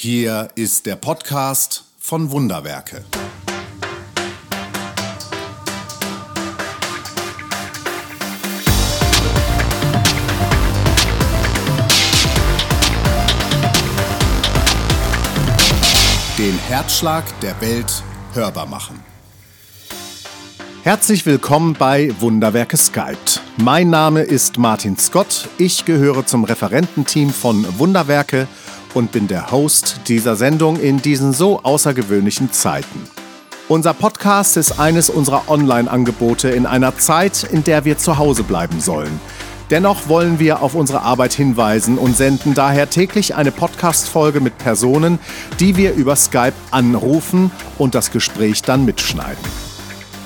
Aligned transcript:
Hier 0.00 0.50
ist 0.54 0.86
der 0.86 0.94
Podcast 0.94 1.82
von 1.98 2.30
Wunderwerke. 2.30 3.04
Den 16.38 16.56
Herzschlag 16.68 17.24
der 17.40 17.60
Welt 17.60 18.04
hörbar 18.34 18.66
machen. 18.66 19.02
Herzlich 20.84 21.26
willkommen 21.26 21.74
bei 21.74 22.14
Wunderwerke 22.20 22.76
Skyped. 22.76 23.42
Mein 23.56 23.90
Name 23.90 24.22
ist 24.22 24.58
Martin 24.58 24.96
Scott. 24.96 25.48
Ich 25.58 25.84
gehöre 25.84 26.24
zum 26.24 26.44
Referententeam 26.44 27.30
von 27.30 27.80
Wunderwerke 27.80 28.46
und 28.94 29.12
bin 29.12 29.28
der 29.28 29.50
Host 29.50 30.00
dieser 30.08 30.36
Sendung 30.36 30.78
in 30.78 31.02
diesen 31.02 31.32
so 31.32 31.60
außergewöhnlichen 31.62 32.52
Zeiten. 32.52 33.08
Unser 33.68 33.92
Podcast 33.92 34.56
ist 34.56 34.80
eines 34.80 35.10
unserer 35.10 35.42
Online-Angebote 35.48 36.48
in 36.48 36.64
einer 36.64 36.96
Zeit, 36.96 37.44
in 37.44 37.64
der 37.64 37.84
wir 37.84 37.98
zu 37.98 38.16
Hause 38.16 38.42
bleiben 38.42 38.80
sollen. 38.80 39.20
Dennoch 39.70 40.08
wollen 40.08 40.38
wir 40.38 40.62
auf 40.62 40.74
unsere 40.74 41.02
Arbeit 41.02 41.34
hinweisen 41.34 41.98
und 41.98 42.16
senden 42.16 42.54
daher 42.54 42.88
täglich 42.88 43.34
eine 43.34 43.52
Podcast-Folge 43.52 44.40
mit 44.40 44.56
Personen, 44.56 45.18
die 45.60 45.76
wir 45.76 45.92
über 45.92 46.16
Skype 46.16 46.54
anrufen 46.70 47.50
und 47.76 47.94
das 47.94 48.10
Gespräch 48.10 48.62
dann 48.62 48.86
mitschneiden. 48.86 49.44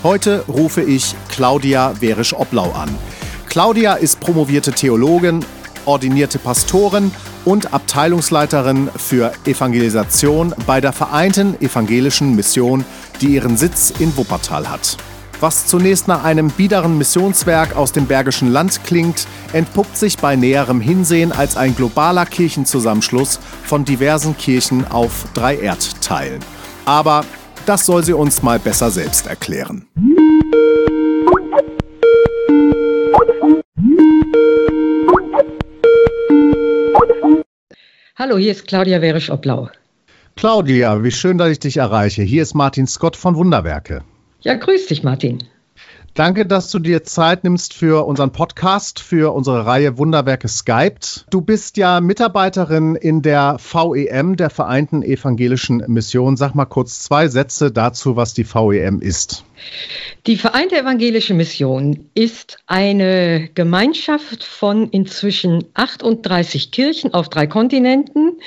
Heute 0.04 0.44
rufe 0.46 0.82
ich 0.82 1.16
Claudia 1.28 1.94
Werisch-Oblau 2.00 2.70
an. 2.70 2.88
Claudia 3.48 3.94
ist 3.94 4.20
promovierte 4.20 4.70
Theologin, 4.70 5.44
ordinierte 5.84 6.38
Pastorin 6.38 7.10
und 7.44 7.74
Abteilungsleiterin 7.74 8.90
für 8.96 9.32
Evangelisation 9.44 10.54
bei 10.66 10.80
der 10.80 10.92
Vereinten 10.92 11.60
Evangelischen 11.60 12.34
Mission, 12.36 12.84
die 13.20 13.34
ihren 13.34 13.56
Sitz 13.56 13.92
in 13.98 14.16
Wuppertal 14.16 14.70
hat. 14.70 14.96
Was 15.40 15.66
zunächst 15.66 16.06
nach 16.06 16.22
einem 16.22 16.50
biederen 16.50 16.98
Missionswerk 16.98 17.74
aus 17.74 17.90
dem 17.90 18.06
Bergischen 18.06 18.52
Land 18.52 18.84
klingt, 18.84 19.26
entpuppt 19.52 19.96
sich 19.96 20.16
bei 20.18 20.36
näherem 20.36 20.80
Hinsehen 20.80 21.32
als 21.32 21.56
ein 21.56 21.74
globaler 21.74 22.26
Kirchenzusammenschluss 22.26 23.40
von 23.64 23.84
diversen 23.84 24.36
Kirchen 24.36 24.86
auf 24.86 25.24
drei 25.34 25.56
Erdteilen. 25.56 26.38
Aber 26.84 27.24
das 27.66 27.86
soll 27.86 28.04
sie 28.04 28.12
uns 28.12 28.42
mal 28.42 28.60
besser 28.60 28.92
selbst 28.92 29.26
erklären. 29.26 29.86
Hallo, 38.24 38.38
hier 38.38 38.52
ist 38.52 38.68
Claudia 38.68 39.02
Werisch-Oblau. 39.02 39.68
Claudia, 40.36 41.02
wie 41.02 41.10
schön, 41.10 41.38
dass 41.38 41.50
ich 41.50 41.58
dich 41.58 41.78
erreiche. 41.78 42.22
Hier 42.22 42.44
ist 42.44 42.54
Martin 42.54 42.86
Scott 42.86 43.16
von 43.16 43.34
Wunderwerke. 43.34 44.04
Ja, 44.42 44.54
grüß 44.54 44.86
dich, 44.86 45.02
Martin. 45.02 45.42
Danke, 46.14 46.46
dass 46.46 46.70
du 46.70 46.78
dir 46.78 47.02
Zeit 47.02 47.42
nimmst 47.42 47.74
für 47.74 48.06
unseren 48.06 48.30
Podcast, 48.30 49.00
für 49.00 49.34
unsere 49.34 49.66
Reihe 49.66 49.98
Wunderwerke 49.98 50.46
Skyped. 50.46 51.26
Du 51.30 51.40
bist 51.40 51.76
ja 51.78 52.00
Mitarbeiterin 52.00 52.94
in 52.94 53.22
der 53.22 53.56
VEM, 53.58 54.36
der 54.36 54.50
Vereinten 54.50 55.02
Evangelischen 55.02 55.82
Mission. 55.88 56.36
Sag 56.36 56.54
mal 56.54 56.66
kurz 56.66 57.00
zwei 57.00 57.26
Sätze 57.26 57.72
dazu, 57.72 58.14
was 58.14 58.34
die 58.34 58.44
VEM 58.44 59.00
ist. 59.00 59.44
Die 60.28 60.36
Vereinte 60.36 60.78
Evangelische 60.78 61.34
Mission 61.34 62.08
ist 62.14 62.58
eine 62.68 63.48
Gemeinschaft 63.54 64.44
von 64.44 64.88
inzwischen 64.90 65.64
38 65.74 66.70
Kirchen 66.70 67.12
auf 67.12 67.28
drei 67.28 67.48
Kontinenten. 67.48 68.38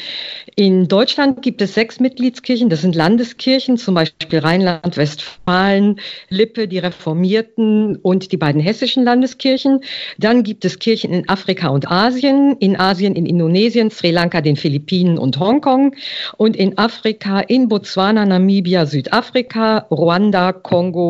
In 0.55 0.87
Deutschland 0.87 1.41
gibt 1.41 1.61
es 1.61 1.73
sechs 1.73 1.99
Mitgliedskirchen, 1.99 2.69
das 2.69 2.79
sind 2.79 2.95
Landeskirchen, 2.95 3.75
zum 3.75 3.95
Beispiel 3.95 4.39
Rheinland-Westfalen, 4.39 5.99
Lippe, 6.29 6.69
die 6.69 6.79
Reformierten 6.79 7.97
und 7.97 8.31
die 8.31 8.37
beiden 8.37 8.61
hessischen 8.61 9.03
Landeskirchen. 9.03 9.81
Dann 10.17 10.43
gibt 10.43 10.63
es 10.63 10.79
Kirchen 10.79 11.11
in 11.11 11.27
Afrika 11.27 11.67
und 11.67 11.91
Asien, 11.91 12.55
in 12.59 12.79
Asien, 12.79 13.15
in 13.15 13.25
Indonesien, 13.25 13.91
Sri 13.91 14.11
Lanka, 14.11 14.39
den 14.39 14.55
Philippinen 14.55 15.17
und 15.17 15.37
Hongkong 15.41 15.93
und 16.37 16.55
in 16.55 16.77
Afrika, 16.77 17.41
in 17.41 17.67
Botswana, 17.67 18.25
Namibia, 18.25 18.85
Südafrika, 18.85 19.79
Ruanda, 19.91 20.53
Kongo, 20.53 21.04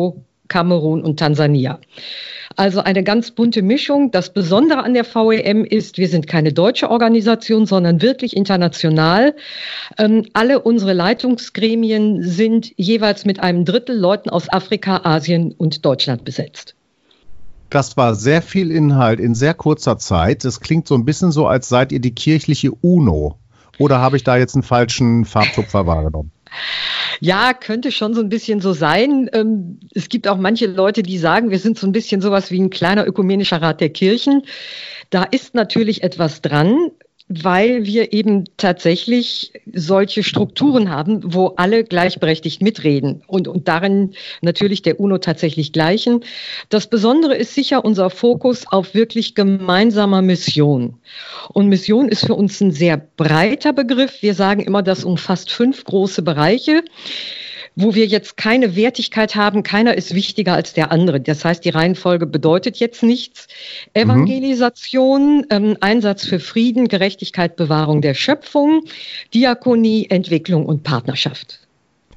Kamerun 0.48 1.02
und 1.02 1.18
Tansania. 1.18 1.80
Also 2.54 2.80
eine 2.80 3.02
ganz 3.02 3.32
bunte 3.32 3.62
Mischung. 3.62 4.10
Das 4.10 4.32
Besondere 4.32 4.82
an 4.82 4.94
der 4.94 5.04
VEM 5.04 5.64
ist, 5.64 5.98
wir 5.98 6.08
sind 6.08 6.26
keine 6.26 6.52
deutsche 6.52 6.90
Organisation, 6.90 7.66
sondern 7.66 8.00
wirklich 8.00 8.36
international. 8.36 9.34
Ähm, 9.98 10.26
alle 10.32 10.60
unsere 10.60 10.92
Leitungsgremien 10.92 12.22
sind 12.22 12.72
jeweils 12.76 13.24
mit 13.24 13.40
einem 13.40 13.64
Drittel 13.64 13.98
Leuten 13.98 14.30
aus 14.30 14.50
Afrika, 14.50 15.00
Asien 15.04 15.52
und 15.52 15.84
Deutschland 15.84 16.24
besetzt. 16.24 16.74
Das 17.68 17.96
war 17.96 18.14
sehr 18.14 18.42
viel 18.42 18.70
Inhalt 18.70 19.18
in 19.18 19.34
sehr 19.34 19.52
kurzer 19.52 19.98
Zeit. 19.98 20.44
Es 20.44 20.60
klingt 20.60 20.86
so 20.86 20.94
ein 20.94 21.04
bisschen 21.04 21.32
so, 21.32 21.46
als 21.48 21.68
seid 21.68 21.90
ihr 21.90 22.00
die 22.00 22.14
kirchliche 22.14 22.70
UNO. 22.70 23.38
Oder 23.78 24.00
habe 24.00 24.16
ich 24.16 24.24
da 24.24 24.36
jetzt 24.36 24.54
einen 24.54 24.62
falschen 24.62 25.24
Farbtupfer 25.24 25.86
wahrgenommen? 25.86 26.30
Ja, 27.20 27.52
könnte 27.54 27.92
schon 27.92 28.14
so 28.14 28.20
ein 28.20 28.28
bisschen 28.28 28.60
so 28.60 28.72
sein. 28.72 29.28
Ähm, 29.32 29.80
es 29.94 30.08
gibt 30.08 30.28
auch 30.28 30.36
manche 30.36 30.66
Leute, 30.66 31.02
die 31.02 31.18
sagen, 31.18 31.50
wir 31.50 31.58
sind 31.58 31.78
so 31.78 31.86
ein 31.86 31.92
bisschen 31.92 32.20
sowas 32.20 32.50
wie 32.50 32.60
ein 32.60 32.70
kleiner 32.70 33.06
ökumenischer 33.06 33.60
Rat 33.62 33.80
der 33.80 33.90
Kirchen. 33.90 34.42
Da 35.10 35.22
ist 35.24 35.54
natürlich 35.54 36.02
etwas 36.02 36.42
dran 36.42 36.90
weil 37.28 37.84
wir 37.84 38.12
eben 38.12 38.44
tatsächlich 38.56 39.52
solche 39.72 40.22
Strukturen 40.22 40.90
haben, 40.90 41.34
wo 41.34 41.48
alle 41.56 41.82
gleichberechtigt 41.82 42.62
mitreden 42.62 43.22
und, 43.26 43.48
und 43.48 43.66
darin 43.66 44.12
natürlich 44.42 44.82
der 44.82 45.00
UNO 45.00 45.18
tatsächlich 45.18 45.72
gleichen. 45.72 46.20
Das 46.68 46.86
Besondere 46.86 47.34
ist 47.34 47.54
sicher 47.54 47.84
unser 47.84 48.10
Fokus 48.10 48.66
auf 48.68 48.94
wirklich 48.94 49.34
gemeinsamer 49.34 50.22
Mission. 50.22 50.98
Und 51.48 51.68
Mission 51.68 52.08
ist 52.08 52.26
für 52.26 52.34
uns 52.34 52.60
ein 52.60 52.70
sehr 52.70 52.96
breiter 52.96 53.72
Begriff. 53.72 54.22
Wir 54.22 54.34
sagen 54.34 54.60
immer, 54.60 54.82
das 54.82 55.04
umfasst 55.04 55.50
fünf 55.50 55.82
große 55.84 56.22
Bereiche 56.22 56.84
wo 57.76 57.94
wir 57.94 58.06
jetzt 58.06 58.38
keine 58.38 58.74
Wertigkeit 58.74 59.36
haben, 59.36 59.62
keiner 59.62 59.96
ist 59.96 60.14
wichtiger 60.14 60.54
als 60.54 60.72
der 60.72 60.90
andere. 60.90 61.20
Das 61.20 61.44
heißt, 61.44 61.62
die 61.64 61.68
Reihenfolge 61.68 62.26
bedeutet 62.26 62.78
jetzt 62.78 63.02
nichts. 63.02 63.48
Evangelisation, 63.92 65.38
mhm. 65.38 65.44
ähm, 65.50 65.76
Einsatz 65.80 66.26
für 66.26 66.40
Frieden, 66.40 66.88
Gerechtigkeit, 66.88 67.54
Bewahrung 67.54 68.00
der 68.00 68.14
Schöpfung, 68.14 68.84
Diakonie, 69.34 70.06
Entwicklung 70.08 70.64
und 70.64 70.82
Partnerschaft. 70.84 71.60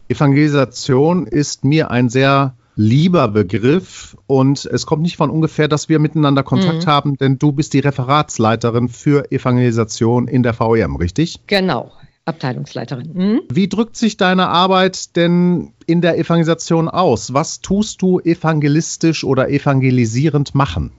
Evangelisation 0.07 1.27
ist 1.27 1.65
mir 1.65 1.91
ein 1.91 2.09
sehr 2.09 2.55
lieber 2.77 3.27
Begriff 3.27 4.15
und 4.25 4.63
es 4.63 4.85
kommt 4.85 5.01
nicht 5.01 5.17
von 5.17 5.29
ungefähr, 5.29 5.67
dass 5.67 5.89
wir 5.89 5.99
miteinander 5.99 6.43
Kontakt 6.43 6.85
mhm. 6.85 6.89
haben, 6.89 7.17
denn 7.17 7.37
du 7.37 7.51
bist 7.51 7.73
die 7.73 7.79
Referatsleiterin 7.79 8.87
für 8.87 9.29
Evangelisation 9.33 10.29
in 10.29 10.43
der 10.43 10.57
VEM, 10.57 10.95
richtig? 10.95 11.41
Genau, 11.47 11.91
Abteilungsleiterin. 12.29 13.11
Mhm. 13.13 13.41
Wie 13.51 13.67
drückt 13.67 13.97
sich 13.97 14.17
deine 14.17 14.47
Arbeit 14.47 15.15
denn 15.15 15.73
in 15.85 16.01
der 16.01 16.17
Evangelisation 16.17 16.87
aus? 16.87 17.33
Was 17.33 17.61
tust 17.61 18.01
du 18.01 18.19
evangelistisch 18.19 19.23
oder 19.23 19.49
evangelisierend 19.49 20.55
machen? 20.55 20.91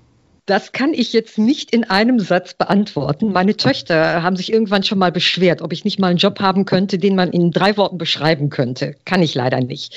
Das 0.47 0.73
kann 0.73 0.95
ich 0.95 1.13
jetzt 1.13 1.39
nicht 1.39 1.73
in 1.73 1.85
einem 1.85 2.19
Satz 2.19 2.55
beantworten. 2.55 3.33
Meine 3.33 3.57
Töchter 3.57 4.23
haben 4.23 4.35
sich 4.35 4.53
irgendwann 4.53 4.83
schon 4.83 4.99
mal 4.99 5.13
beschwert, 5.13 5.63
ob 5.63 5.73
ich 5.73 5.85
nicht 5.85 6.01
mal 6.01 6.09
einen 6.09 6.19
Job 6.19 6.41
haben 6.41 6.65
könnte, 6.65 6.99
den 6.99 7.15
man 7.15 7.31
in 7.31 7.53
drei 7.53 7.77
Worten 7.77 7.99
beschreiben 7.99 8.51
könnte. 8.51 8.97
Kann 9.05 9.23
ich 9.23 9.35
leider 9.35 9.61
nicht. 9.61 9.97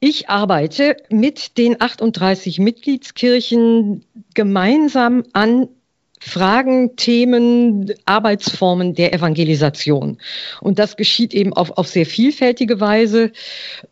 Ich 0.00 0.28
arbeite 0.28 0.96
mit 1.10 1.56
den 1.58 1.80
38 1.80 2.58
Mitgliedskirchen 2.58 4.04
gemeinsam 4.34 5.22
an 5.32 5.68
Fragen, 6.20 6.96
Themen, 6.96 7.92
Arbeitsformen 8.04 8.94
der 8.94 9.12
Evangelisation. 9.12 10.18
Und 10.60 10.78
das 10.78 10.96
geschieht 10.96 11.34
eben 11.34 11.52
auf, 11.52 11.76
auf 11.78 11.88
sehr 11.88 12.06
vielfältige 12.06 12.80
Weise. 12.80 13.32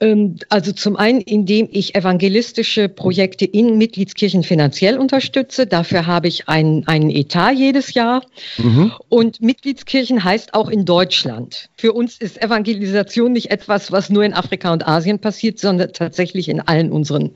Ähm, 0.00 0.36
also 0.48 0.72
zum 0.72 0.96
einen, 0.96 1.20
indem 1.20 1.68
ich 1.70 1.94
evangelistische 1.94 2.88
Projekte 2.88 3.44
in 3.44 3.78
Mitgliedskirchen 3.78 4.42
finanziell 4.42 4.98
unterstütze. 4.98 5.66
Dafür 5.66 6.06
habe 6.06 6.28
ich 6.28 6.48
einen, 6.48 6.86
einen 6.86 7.10
Etat 7.10 7.52
jedes 7.52 7.94
Jahr. 7.94 8.24
Mhm. 8.58 8.92
Und 9.08 9.40
Mitgliedskirchen 9.40 10.24
heißt 10.24 10.54
auch 10.54 10.68
in 10.68 10.84
Deutschland. 10.84 11.68
Für 11.76 11.92
uns 11.92 12.18
ist 12.18 12.42
Evangelisation 12.42 13.32
nicht 13.32 13.50
etwas, 13.50 13.92
was 13.92 14.10
nur 14.10 14.24
in 14.24 14.34
Afrika 14.34 14.72
und 14.72 14.86
Asien 14.86 15.18
passiert, 15.18 15.58
sondern 15.58 15.92
tatsächlich 15.92 16.48
in 16.48 16.60
allen 16.60 16.90
unseren 16.90 17.32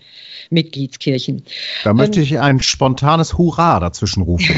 Mitgliedskirchen. 0.51 1.45
Da 1.85 1.93
möchte 1.93 2.21
ähm, 2.21 2.25
ich 2.25 2.39
ein 2.39 2.61
spontanes 2.61 3.37
Hurra 3.37 3.81
dazwischen 3.81 4.23
rufen. 4.23 4.55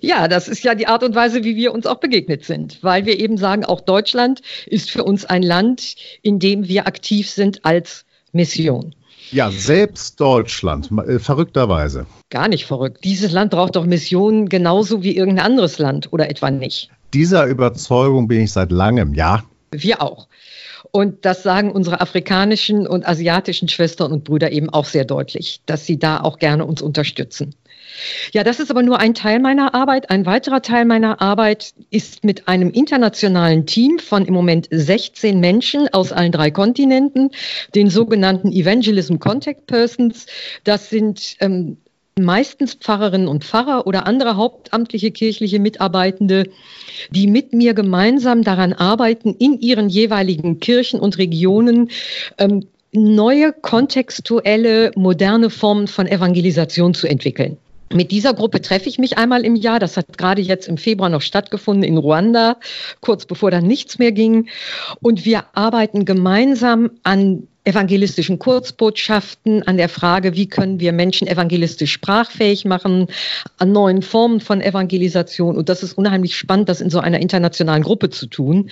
Ja, 0.00 0.28
das 0.28 0.48
ist 0.48 0.64
ja 0.64 0.74
die 0.74 0.86
Art 0.86 1.02
und 1.02 1.14
Weise, 1.14 1.44
wie 1.44 1.56
wir 1.56 1.72
uns 1.72 1.86
auch 1.86 2.00
begegnet 2.00 2.44
sind, 2.44 2.78
weil 2.82 3.06
wir 3.06 3.18
eben 3.18 3.36
sagen, 3.36 3.64
auch 3.64 3.80
Deutschland 3.80 4.42
ist 4.66 4.90
für 4.90 5.04
uns 5.04 5.24
ein 5.24 5.42
Land, 5.42 5.96
in 6.22 6.38
dem 6.38 6.68
wir 6.68 6.86
aktiv 6.86 7.30
sind 7.30 7.64
als 7.64 8.04
Mission. 8.32 8.94
Ja, 9.30 9.50
selbst 9.50 10.20
Deutschland, 10.20 10.90
äh, 11.06 11.18
verrückterweise. 11.18 12.06
Gar 12.28 12.48
nicht 12.48 12.66
verrückt. 12.66 12.98
Dieses 13.04 13.32
Land 13.32 13.50
braucht 13.50 13.76
doch 13.76 13.86
Missionen 13.86 14.48
genauso 14.48 15.02
wie 15.02 15.16
irgendein 15.16 15.46
anderes 15.46 15.78
Land 15.78 16.12
oder 16.12 16.28
etwa 16.28 16.50
nicht. 16.50 16.90
dieser 17.14 17.46
Überzeugung 17.46 18.28
bin 18.28 18.42
ich 18.42 18.52
seit 18.52 18.72
langem, 18.72 19.14
ja. 19.14 19.44
Wir 19.70 20.02
auch. 20.02 20.28
Und 20.90 21.24
das 21.24 21.42
sagen 21.42 21.72
unsere 21.72 22.00
afrikanischen 22.02 22.86
und 22.86 23.06
asiatischen 23.06 23.68
Schwestern 23.68 24.12
und 24.12 24.24
Brüder 24.24 24.52
eben 24.52 24.68
auch 24.68 24.84
sehr 24.84 25.06
deutlich, 25.06 25.62
dass 25.64 25.86
sie 25.86 25.98
da 25.98 26.20
auch 26.20 26.38
gerne 26.38 26.66
uns 26.66 26.82
unterstützen. 26.82 27.54
Ja, 28.32 28.44
das 28.44 28.60
ist 28.60 28.70
aber 28.70 28.82
nur 28.82 28.98
ein 28.98 29.14
Teil 29.14 29.38
meiner 29.40 29.74
Arbeit. 29.74 30.10
Ein 30.10 30.26
weiterer 30.26 30.62
Teil 30.62 30.84
meiner 30.84 31.20
Arbeit 31.20 31.74
ist 31.90 32.24
mit 32.24 32.48
einem 32.48 32.70
internationalen 32.70 33.66
Team 33.66 33.98
von 33.98 34.24
im 34.24 34.34
Moment 34.34 34.68
16 34.70 35.38
Menschen 35.40 35.88
aus 35.92 36.12
allen 36.12 36.32
drei 36.32 36.50
Kontinenten, 36.50 37.30
den 37.74 37.90
sogenannten 37.90 38.52
Evangelism 38.52 39.18
Contact 39.18 39.66
Persons. 39.66 40.26
Das 40.64 40.90
sind 40.90 41.36
ähm, 41.40 41.76
meistens 42.18 42.74
Pfarrerinnen 42.74 43.28
und 43.28 43.44
Pfarrer 43.44 43.86
oder 43.86 44.06
andere 44.06 44.36
hauptamtliche 44.36 45.10
kirchliche 45.10 45.58
Mitarbeitende, 45.58 46.44
die 47.10 47.26
mit 47.26 47.52
mir 47.52 47.74
gemeinsam 47.74 48.42
daran 48.42 48.72
arbeiten, 48.72 49.34
in 49.38 49.58
ihren 49.60 49.88
jeweiligen 49.88 50.60
Kirchen 50.60 51.00
und 51.00 51.18
Regionen 51.18 51.90
ähm, 52.38 52.66
neue 52.92 53.52
kontextuelle, 53.52 54.92
moderne 54.94 55.48
Formen 55.48 55.88
von 55.88 56.06
Evangelisation 56.06 56.92
zu 56.92 57.06
entwickeln. 57.06 57.56
Mit 57.94 58.10
dieser 58.10 58.34
Gruppe 58.34 58.60
treffe 58.60 58.88
ich 58.88 58.98
mich 58.98 59.18
einmal 59.18 59.44
im 59.44 59.56
Jahr. 59.56 59.78
Das 59.78 59.96
hat 59.96 60.16
gerade 60.18 60.42
jetzt 60.42 60.68
im 60.68 60.78
Februar 60.78 61.08
noch 61.08 61.22
stattgefunden 61.22 61.84
in 61.84 61.98
Ruanda, 61.98 62.56
kurz 63.00 63.26
bevor 63.26 63.50
dann 63.50 63.66
nichts 63.66 63.98
mehr 63.98 64.12
ging. 64.12 64.48
Und 65.00 65.24
wir 65.24 65.44
arbeiten 65.54 66.04
gemeinsam 66.04 66.90
an 67.02 67.48
evangelistischen 67.64 68.40
Kurzbotschaften, 68.40 69.62
an 69.62 69.76
der 69.76 69.88
Frage, 69.88 70.34
wie 70.34 70.48
können 70.48 70.80
wir 70.80 70.92
Menschen 70.92 71.28
evangelistisch 71.28 71.92
sprachfähig 71.92 72.64
machen, 72.64 73.06
an 73.58 73.70
neuen 73.70 74.02
Formen 74.02 74.40
von 74.40 74.60
Evangelisation. 74.60 75.56
Und 75.56 75.68
das 75.68 75.84
ist 75.84 75.96
unheimlich 75.96 76.36
spannend, 76.36 76.68
das 76.68 76.80
in 76.80 76.90
so 76.90 76.98
einer 76.98 77.20
internationalen 77.20 77.84
Gruppe 77.84 78.10
zu 78.10 78.26
tun, 78.26 78.70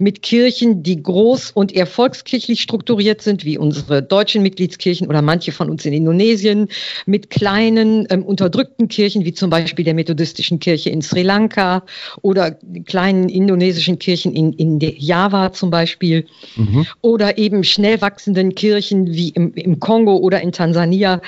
mit 0.00 0.22
Kirchen, 0.22 0.82
die 0.82 1.00
groß 1.00 1.52
und 1.52 1.72
eher 1.72 1.86
volkskirchlich 1.86 2.62
strukturiert 2.62 3.22
sind, 3.22 3.44
wie 3.44 3.58
unsere 3.58 4.02
deutschen 4.02 4.42
Mitgliedskirchen 4.42 5.06
oder 5.06 5.22
manche 5.22 5.52
von 5.52 5.70
uns 5.70 5.84
in 5.84 5.92
Indonesien, 5.92 6.66
mit 7.06 7.30
kleinen, 7.30 8.08
ähm, 8.10 8.24
unterdrückten 8.24 8.88
Kirchen, 8.88 9.24
wie 9.24 9.34
zum 9.34 9.50
Beispiel 9.50 9.84
der 9.84 9.94
methodistischen 9.94 10.58
Kirche 10.58 10.90
in 10.90 11.00
Sri 11.00 11.22
Lanka 11.22 11.84
oder 12.22 12.56
kleinen 12.86 13.28
indonesischen 13.28 14.00
Kirchen 14.00 14.34
in, 14.34 14.52
in 14.54 14.80
Java 14.80 15.52
zum 15.52 15.70
Beispiel, 15.70 16.26
mhm. 16.56 16.86
oder 17.02 17.38
eben 17.38 17.62
schnell 17.62 18.00
wachsende 18.00 18.31
wachsenden 18.32 18.54
Kirchen 18.54 19.06
wie 19.06 19.28
im, 19.30 19.52
im 19.54 19.78
Kongo 19.78 20.16
oder 20.16 20.40
in 20.40 20.52
Tansania 20.52 21.20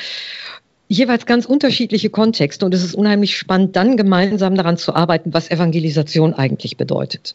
jeweils 0.88 1.26
ganz 1.26 1.46
unterschiedliche 1.46 2.10
Kontexte 2.10 2.64
und 2.64 2.74
es 2.74 2.84
ist 2.84 2.94
unheimlich 2.94 3.36
spannend, 3.36 3.74
dann 3.76 3.96
gemeinsam 3.96 4.54
daran 4.54 4.76
zu 4.76 4.94
arbeiten, 4.94 5.32
was 5.32 5.50
Evangelisation 5.50 6.34
eigentlich 6.34 6.76
bedeutet. 6.76 7.34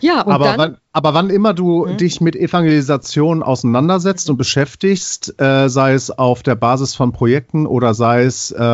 Ja, 0.00 0.26
aber, 0.26 0.44
dann, 0.44 0.58
wann, 0.58 0.76
aber 0.92 1.12
wann 1.12 1.28
immer 1.28 1.52
du 1.52 1.86
hm? 1.86 1.96
dich 1.98 2.20
mit 2.20 2.34
Evangelisation 2.36 3.42
auseinandersetzt 3.42 4.30
und 4.30 4.38
beschäftigst, 4.38 5.40
äh, 5.40 5.68
sei 5.68 5.92
es 5.92 6.10
auf 6.10 6.42
der 6.42 6.54
Basis 6.54 6.94
von 6.94 7.12
Projekten 7.12 7.66
oder 7.66 7.92
sei 7.92 8.22
es 8.22 8.50
äh, 8.50 8.64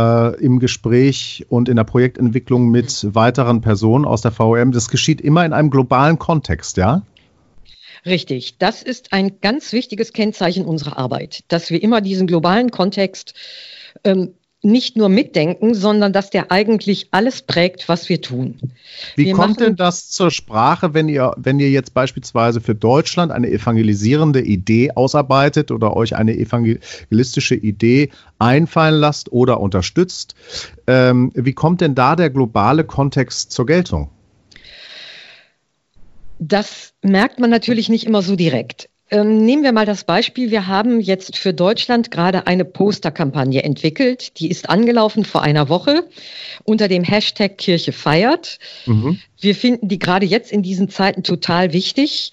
im 0.40 0.60
Gespräch 0.60 1.46
und 1.48 1.68
in 1.68 1.76
der 1.76 1.84
Projektentwicklung 1.84 2.68
mit 2.68 2.90
hm. 2.90 3.14
weiteren 3.14 3.60
Personen 3.60 4.04
aus 4.04 4.22
der 4.22 4.30
VOM, 4.30 4.70
das 4.70 4.88
geschieht 4.88 5.20
immer 5.20 5.44
in 5.44 5.52
einem 5.52 5.70
globalen 5.70 6.18
Kontext, 6.18 6.76
ja? 6.76 7.02
Richtig. 8.06 8.58
Das 8.58 8.82
ist 8.82 9.12
ein 9.12 9.40
ganz 9.40 9.72
wichtiges 9.72 10.12
Kennzeichen 10.12 10.64
unserer 10.64 10.98
Arbeit, 10.98 11.44
dass 11.48 11.70
wir 11.70 11.82
immer 11.82 12.00
diesen 12.00 12.26
globalen 12.26 12.70
Kontext 12.70 13.34
ähm, 14.04 14.34
nicht 14.64 14.96
nur 14.96 15.10
mitdenken, 15.10 15.74
sondern 15.74 16.12
dass 16.12 16.30
der 16.30 16.50
eigentlich 16.50 17.08
alles 17.10 17.42
prägt, 17.42 17.88
was 17.88 18.08
wir 18.08 18.22
tun. 18.22 18.58
Wie 19.14 19.26
wir 19.26 19.34
kommt 19.34 19.60
denn 19.60 19.76
das 19.76 20.08
zur 20.08 20.30
Sprache, 20.30 20.94
wenn 20.94 21.08
ihr, 21.08 21.32
wenn 21.36 21.60
ihr 21.60 21.70
jetzt 21.70 21.92
beispielsweise 21.92 22.62
für 22.62 22.74
Deutschland 22.74 23.30
eine 23.30 23.50
evangelisierende 23.50 24.40
Idee 24.40 24.90
ausarbeitet 24.94 25.70
oder 25.70 25.94
euch 25.94 26.16
eine 26.16 26.36
evangelistische 26.36 27.54
Idee 27.54 28.10
einfallen 28.38 28.98
lasst 28.98 29.30
oder 29.30 29.60
unterstützt? 29.60 30.34
Ähm, 30.86 31.30
wie 31.34 31.52
kommt 31.52 31.82
denn 31.82 31.94
da 31.94 32.16
der 32.16 32.30
globale 32.30 32.84
Kontext 32.84 33.52
zur 33.52 33.66
Geltung? 33.66 34.10
Das 36.38 36.92
merkt 37.02 37.38
man 37.38 37.50
natürlich 37.50 37.88
nicht 37.88 38.04
immer 38.04 38.22
so 38.22 38.36
direkt. 38.36 38.88
Ähm, 39.10 39.44
nehmen 39.44 39.62
wir 39.62 39.72
mal 39.72 39.84
das 39.84 40.04
Beispiel. 40.04 40.50
Wir 40.50 40.66
haben 40.66 40.98
jetzt 40.98 41.36
für 41.36 41.52
Deutschland 41.52 42.10
gerade 42.10 42.46
eine 42.46 42.64
Posterkampagne 42.64 43.62
entwickelt. 43.62 44.40
Die 44.40 44.48
ist 44.48 44.70
angelaufen 44.70 45.26
vor 45.26 45.42
einer 45.42 45.68
Woche 45.68 46.08
unter 46.64 46.88
dem 46.88 47.04
Hashtag 47.04 47.58
Kirche 47.58 47.92
feiert. 47.92 48.58
Mhm. 48.86 49.20
Wir 49.38 49.54
finden 49.54 49.88
die 49.88 49.98
gerade 49.98 50.24
jetzt 50.24 50.50
in 50.50 50.62
diesen 50.62 50.88
Zeiten 50.88 51.22
total 51.22 51.74
wichtig. 51.74 52.32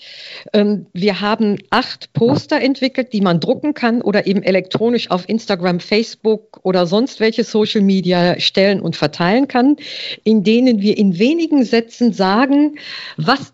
Ähm, 0.53 0.85
wir 0.93 1.19
haben 1.19 1.57
acht 1.71 2.13
Poster 2.13 2.61
entwickelt, 2.61 3.11
die 3.11 3.21
man 3.21 3.41
drucken 3.41 3.73
kann 3.73 4.01
oder 4.01 4.25
eben 4.25 4.41
elektronisch 4.41 5.11
auf 5.11 5.27
Instagram, 5.27 5.81
Facebook 5.81 6.61
oder 6.63 6.87
sonst 6.87 7.19
welche 7.19 7.43
Social 7.43 7.81
Media 7.81 8.39
stellen 8.39 8.79
und 8.79 8.95
verteilen 8.95 9.49
kann, 9.49 9.75
in 10.23 10.43
denen 10.43 10.79
wir 10.79 10.97
in 10.97 11.19
wenigen 11.19 11.65
Sätzen 11.65 12.13
sagen, 12.13 12.77
was 13.17 13.51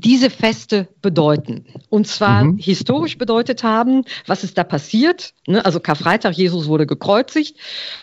diese 0.00 0.30
Feste 0.30 0.88
bedeuten. 1.02 1.66
Und 1.88 2.06
zwar 2.06 2.44
mhm. 2.44 2.58
historisch 2.58 3.18
bedeutet 3.18 3.62
haben, 3.62 4.04
was 4.26 4.44
ist 4.44 4.56
da 4.56 4.64
passiert? 4.64 5.34
Ne? 5.46 5.64
Also 5.64 5.80
Karfreitag, 5.80 6.34
Jesus 6.34 6.66
wurde 6.68 6.86
gekreuzigt. 6.86 7.56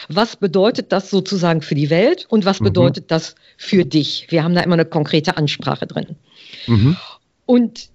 Was 0.07 0.35
bedeutet 0.35 0.91
das 0.91 1.09
sozusagen 1.09 1.61
für 1.61 1.75
die 1.75 1.89
Welt 1.89 2.25
und 2.29 2.45
was 2.45 2.59
mhm. 2.59 2.65
bedeutet 2.65 3.11
das 3.11 3.35
für 3.57 3.85
dich? 3.85 4.27
Wir 4.29 4.43
haben 4.43 4.53
da 4.53 4.61
immer 4.61 4.75
eine 4.75 4.85
konkrete 4.85 5.37
Ansprache 5.37 5.87
drin. 5.87 6.15
Mhm. 6.67 6.97
Und 7.45 7.89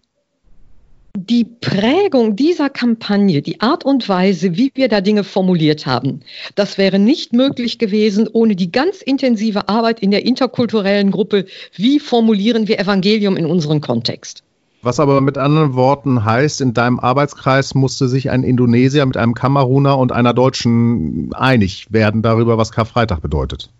die 1.15 1.45
Prägung 1.45 2.37
dieser 2.37 2.71
Kampagne, 2.71 3.43
die 3.43 3.61
Art 3.61 3.85
und 3.85 4.09
Weise, 4.09 4.57
wie 4.57 4.73
wir 4.75 4.89
da 4.89 5.01
Dinge 5.01 5.25
formuliert 5.25 5.85
haben, 5.85 6.21
das 6.55 6.79
wäre 6.79 6.99
nicht 6.99 7.35
möglich 7.35 7.79
gewesen 7.79 8.29
ohne 8.33 8.57
die 8.57 8.73
ganz 8.73 9.03
intensive 9.03 9.69
Arbeit 9.69 10.01
in 10.01 10.11
der 10.11 10.25
interkulturellen 10.25 11.11
Gruppe. 11.11 11.45
Wie 11.77 12.01
formulieren 12.01 12.67
wir 12.67 12.81
Evangelium 12.81 13.37
in 13.37 13.47
unserem 13.47 13.81
Kontext? 13.81 14.43
Was 14.81 14.99
aber 14.99 15.21
mit 15.21 15.39
anderen 15.39 15.75
Worten 15.75 16.25
heißt, 16.25 16.61
in 16.61 16.75
deinem 16.75 16.99
Arbeitskreis 16.99 17.75
musste 17.75 18.09
sich 18.09 18.31
ein 18.31 18.43
Indonesier 18.43 19.07
mit 19.07 19.17
einem 19.17 19.35
Kameruner 19.35 19.97
und 19.99 20.13
einer 20.13 20.35
Deutschen 20.35 21.33
einig 21.35 21.93
werden 21.93 22.23
darüber, 22.23 22.59
was 22.59 22.73
Karfreitag 22.73 23.21
bedeutet. 23.21 23.71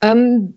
Ähm, 0.00 0.54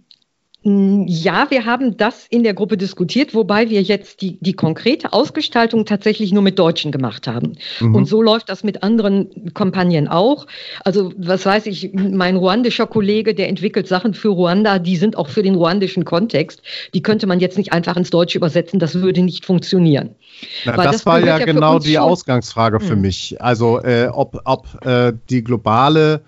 ja, 0.68 1.46
wir 1.52 1.66
haben 1.66 1.96
das 1.96 2.26
in 2.28 2.44
der 2.44 2.56
Gruppe 2.56 2.76
diskutiert, 2.76 3.36
wobei 3.36 3.70
wir 3.70 3.84
jetzt 3.84 4.24
die, 4.24 4.40
die 4.42 4.54
konkrete 4.54 5.14
Ausgestaltung 5.14 5.86
tatsächlich 5.86 6.32
nur 6.32 6.42
mit 6.42 6.58
Deutschen 6.58 6.92
gemacht 6.92 7.28
haben. 7.28 7.54
Mhm. 7.80 7.94
Und 7.94 8.06
so 8.06 8.20
läuft 8.20 8.50
das 8.50 8.64
mit 8.64 8.82
anderen 8.82 9.54
Kampagnen 9.54 10.08
auch. 10.08 10.48
Also, 10.84 11.14
was 11.18 11.46
weiß 11.46 11.68
ich, 11.68 11.94
mein 11.94 12.36
ruandischer 12.36 12.88
Kollege, 12.88 13.36
der 13.36 13.48
entwickelt 13.48 13.88
Sachen 13.88 14.16
für 14.16 14.30
Ruanda, 14.30 14.80
die 14.80 14.98
sind 14.98 15.18
auch 15.18 15.30
für 15.30 15.44
den 15.44 15.54
ruandischen 15.54 16.04
Kontext. 16.04 16.64
Die 16.96 17.04
könnte 17.04 17.28
man 17.28 17.40
jetzt 17.40 17.60
nicht 17.60 17.72
einfach 17.72 17.96
ins 17.96 18.10
Deutsche 18.10 18.40
übersetzen, 18.40 18.80
das 18.80 18.96
würde 18.96 19.22
nicht 19.22 19.46
funktionieren. 19.46 20.16
Na, 20.66 20.76
das, 20.78 20.86
das, 20.86 21.06
war 21.06 21.20
ja, 21.20 21.38
ja 21.38 21.46
genau 21.46 21.78
die 21.78 22.00
Ausgangsfrage 22.00 22.80
für 22.80 22.94
hm. 22.94 23.02
mich. 23.02 23.40
Also, 23.40 23.84
äh, 23.84 24.08
ob, 24.12 24.42
ob 24.46 24.84
äh, 24.84 25.14
die 25.30 25.44
globale 25.44 26.22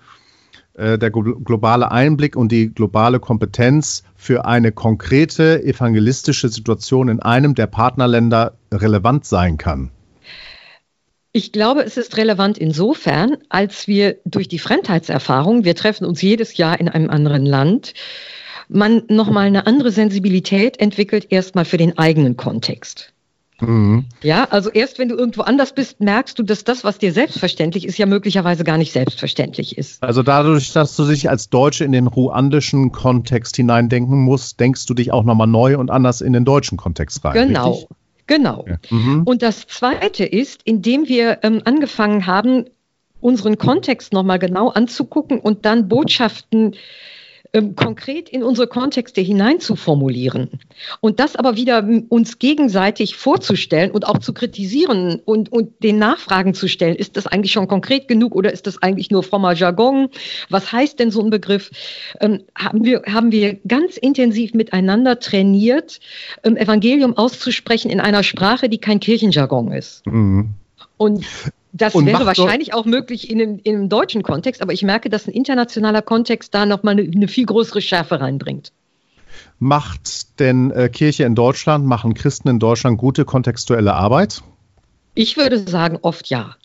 äh, 0.78 0.96
der 0.96 1.10
globale 1.10 1.90
Einblick 1.90 2.36
und 2.36 2.52
die 2.52 2.72
globale 2.72 3.18
Kompetenz 3.18 4.04
für 4.28 4.44
eine 4.44 4.72
konkrete 4.72 5.64
evangelistische 5.64 6.50
Situation 6.50 7.08
in 7.08 7.20
einem 7.20 7.54
der 7.54 7.66
Partnerländer 7.66 8.58
relevant 8.70 9.24
sein 9.24 9.56
kann? 9.56 9.90
Ich 11.32 11.50
glaube, 11.50 11.82
es 11.82 11.96
ist 11.96 12.18
relevant 12.18 12.58
insofern, 12.58 13.38
als 13.48 13.88
wir 13.88 14.18
durch 14.26 14.46
die 14.46 14.58
Fremdheitserfahrung, 14.58 15.64
wir 15.64 15.74
treffen 15.74 16.04
uns 16.04 16.20
jedes 16.20 16.58
Jahr 16.58 16.78
in 16.78 16.90
einem 16.90 17.08
anderen 17.08 17.46
Land, 17.46 17.94
man 18.68 19.04
nochmal 19.08 19.46
eine 19.46 19.66
andere 19.66 19.92
Sensibilität 19.92 20.78
entwickelt, 20.78 21.28
erstmal 21.30 21.64
für 21.64 21.78
den 21.78 21.96
eigenen 21.96 22.36
Kontext. 22.36 23.14
Mhm. 23.60 24.04
Ja, 24.22 24.44
also 24.50 24.70
erst 24.70 24.98
wenn 24.98 25.08
du 25.08 25.16
irgendwo 25.16 25.42
anders 25.42 25.72
bist, 25.72 26.00
merkst 26.00 26.38
du, 26.38 26.42
dass 26.42 26.64
das, 26.64 26.84
was 26.84 26.98
dir 26.98 27.12
selbstverständlich 27.12 27.86
ist, 27.86 27.98
ja 27.98 28.06
möglicherweise 28.06 28.62
gar 28.64 28.78
nicht 28.78 28.92
selbstverständlich 28.92 29.76
ist. 29.76 30.02
Also 30.02 30.22
dadurch, 30.22 30.72
dass 30.72 30.94
du 30.96 31.04
dich 31.06 31.28
als 31.28 31.50
Deutsche 31.50 31.84
in 31.84 31.92
den 31.92 32.06
ruandischen 32.06 32.92
Kontext 32.92 33.56
hineindenken 33.56 34.20
musst, 34.20 34.60
denkst 34.60 34.86
du 34.86 34.94
dich 34.94 35.12
auch 35.12 35.24
nochmal 35.24 35.48
neu 35.48 35.76
und 35.78 35.90
anders 35.90 36.20
in 36.20 36.32
den 36.32 36.44
deutschen 36.44 36.78
Kontext 36.78 37.24
rein. 37.24 37.48
Genau. 37.48 37.72
Richtig? 37.72 37.88
Genau. 38.28 38.64
Ja. 38.68 38.76
Mhm. 38.90 39.22
Und 39.24 39.42
das 39.42 39.66
Zweite 39.66 40.24
ist, 40.24 40.60
indem 40.64 41.08
wir 41.08 41.38
ähm, 41.42 41.62
angefangen 41.64 42.26
haben, 42.26 42.66
unseren 43.20 43.58
Kontext 43.58 44.12
nochmal 44.12 44.38
genau 44.38 44.68
anzugucken 44.68 45.40
und 45.40 45.64
dann 45.64 45.88
Botschaften 45.88 46.76
ähm, 47.52 47.74
konkret 47.74 48.28
in 48.28 48.42
unsere 48.42 48.66
Kontexte 48.66 49.20
hinein 49.20 49.60
zu 49.60 49.76
formulieren 49.76 50.60
und 51.00 51.20
das 51.20 51.36
aber 51.36 51.56
wieder 51.56 51.88
uns 52.08 52.38
gegenseitig 52.38 53.16
vorzustellen 53.16 53.90
und 53.90 54.06
auch 54.06 54.18
zu 54.18 54.32
kritisieren 54.32 55.20
und, 55.24 55.50
und 55.50 55.82
den 55.82 55.98
Nachfragen 55.98 56.54
zu 56.54 56.68
stellen, 56.68 56.96
ist 56.96 57.16
das 57.16 57.26
eigentlich 57.26 57.52
schon 57.52 57.68
konkret 57.68 58.08
genug 58.08 58.34
oder 58.34 58.52
ist 58.52 58.66
das 58.66 58.82
eigentlich 58.82 59.10
nur 59.10 59.22
frommer 59.22 59.54
Jargon? 59.54 60.08
Was 60.50 60.72
heißt 60.72 60.98
denn 60.98 61.10
so 61.10 61.22
ein 61.22 61.30
Begriff? 61.30 61.70
Ähm, 62.20 62.42
haben, 62.54 62.84
wir, 62.84 63.02
haben 63.06 63.32
wir 63.32 63.54
ganz 63.66 63.96
intensiv 63.96 64.54
miteinander 64.54 65.18
trainiert, 65.18 66.00
ähm, 66.44 66.56
Evangelium 66.56 67.16
auszusprechen 67.16 67.90
in 67.90 68.00
einer 68.00 68.22
Sprache, 68.22 68.68
die 68.68 68.78
kein 68.78 69.00
Kirchenjargon 69.00 69.72
ist. 69.72 70.06
Mhm. 70.06 70.50
Und 70.96 71.24
das 71.72 71.94
und 71.94 72.06
wäre 72.06 72.26
wahrscheinlich 72.26 72.74
auch 72.74 72.84
möglich 72.84 73.30
in 73.30 73.40
einem, 73.40 73.60
in 73.62 73.76
einem, 73.76 73.88
deutschen 73.88 74.22
Kontext, 74.22 74.62
aber 74.62 74.72
ich 74.72 74.82
merke, 74.82 75.10
dass 75.10 75.26
ein 75.26 75.32
internationaler 75.32 76.02
Kontext 76.02 76.54
da 76.54 76.66
nochmal 76.66 76.98
eine, 76.98 77.02
eine 77.02 77.28
viel 77.28 77.46
größere 77.46 77.80
Schärfe 77.80 78.20
reinbringt. 78.20 78.72
Macht 79.58 80.40
denn 80.40 80.70
äh, 80.70 80.88
Kirche 80.88 81.24
in 81.24 81.34
Deutschland, 81.34 81.84
machen 81.84 82.14
Christen 82.14 82.48
in 82.48 82.58
Deutschland 82.58 82.98
gute 82.98 83.24
kontextuelle 83.24 83.94
Arbeit? 83.94 84.42
Ich 85.14 85.36
würde 85.36 85.58
sagen, 85.58 85.98
oft 86.02 86.28
ja. 86.28 86.56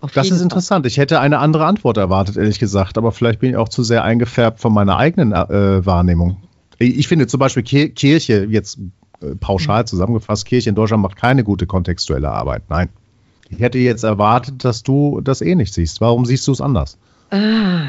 Auf 0.00 0.12
das 0.12 0.30
ist 0.30 0.40
interessant. 0.40 0.84
Fall. 0.84 0.88
Ich 0.88 0.98
hätte 0.98 1.20
eine 1.20 1.38
andere 1.38 1.66
Antwort 1.66 1.96
erwartet, 1.96 2.36
ehrlich 2.36 2.58
gesagt, 2.58 2.98
aber 2.98 3.10
vielleicht 3.10 3.40
bin 3.40 3.50
ich 3.50 3.56
auch 3.56 3.68
zu 3.68 3.82
sehr 3.82 4.04
eingefärbt 4.04 4.60
von 4.60 4.72
meiner 4.72 4.96
eigenen 4.96 5.32
äh, 5.32 5.84
Wahrnehmung. 5.84 6.36
Ich 6.78 7.08
finde 7.08 7.26
zum 7.26 7.40
Beispiel 7.40 7.64
Kirche, 7.64 8.46
jetzt 8.48 8.78
äh, 9.20 9.34
pauschal 9.34 9.86
zusammengefasst, 9.86 10.44
Kirche 10.46 10.68
in 10.68 10.76
Deutschland 10.76 11.02
macht 11.02 11.16
keine 11.16 11.42
gute 11.42 11.66
kontextuelle 11.66 12.30
Arbeit. 12.30 12.64
Nein. 12.68 12.90
Ich 13.50 13.60
hätte 13.60 13.78
jetzt 13.78 14.04
erwartet, 14.04 14.64
dass 14.64 14.82
du 14.82 15.20
das 15.20 15.40
eh 15.40 15.54
nicht 15.54 15.72
siehst. 15.72 16.00
Warum 16.00 16.26
siehst 16.26 16.46
du 16.46 16.52
es 16.52 16.60
anders? 16.60 16.98
Ah, 17.30 17.88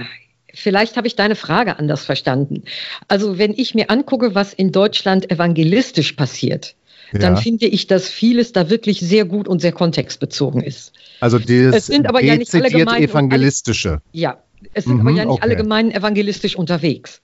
Vielleicht 0.53 0.97
habe 0.97 1.07
ich 1.07 1.15
deine 1.15 1.35
Frage 1.35 1.77
anders 1.77 2.05
verstanden. 2.05 2.63
Also 3.07 3.37
wenn 3.37 3.53
ich 3.53 3.75
mir 3.75 3.89
angucke, 3.89 4.35
was 4.35 4.53
in 4.53 4.71
Deutschland 4.71 5.29
evangelistisch 5.31 6.13
passiert, 6.13 6.75
ja. 7.13 7.19
dann 7.19 7.37
finde 7.37 7.67
ich, 7.67 7.87
dass 7.87 8.09
vieles 8.09 8.51
da 8.51 8.69
wirklich 8.69 8.99
sehr 8.99 9.25
gut 9.25 9.47
und 9.47 9.61
sehr 9.61 9.71
kontextbezogen 9.71 10.61
ist. 10.61 10.93
Also 11.19 11.39
dieses 11.39 11.75
es 11.75 11.85
sind 11.87 12.07
aber 12.07 12.23
ja 12.23 12.35
nicht 12.35 12.53
alle 12.53 12.69
Gemeinden 12.69 13.09
evangelistische. 13.09 13.89
Alle, 13.89 14.01
ja, 14.13 14.43
es 14.73 14.85
sind 14.85 14.95
mhm, 14.95 15.01
aber 15.01 15.11
ja 15.11 15.25
nicht 15.25 15.33
okay. 15.33 15.41
alle 15.43 15.55
Gemeinden 15.55 15.91
evangelistisch 15.91 16.55
unterwegs. 16.55 17.21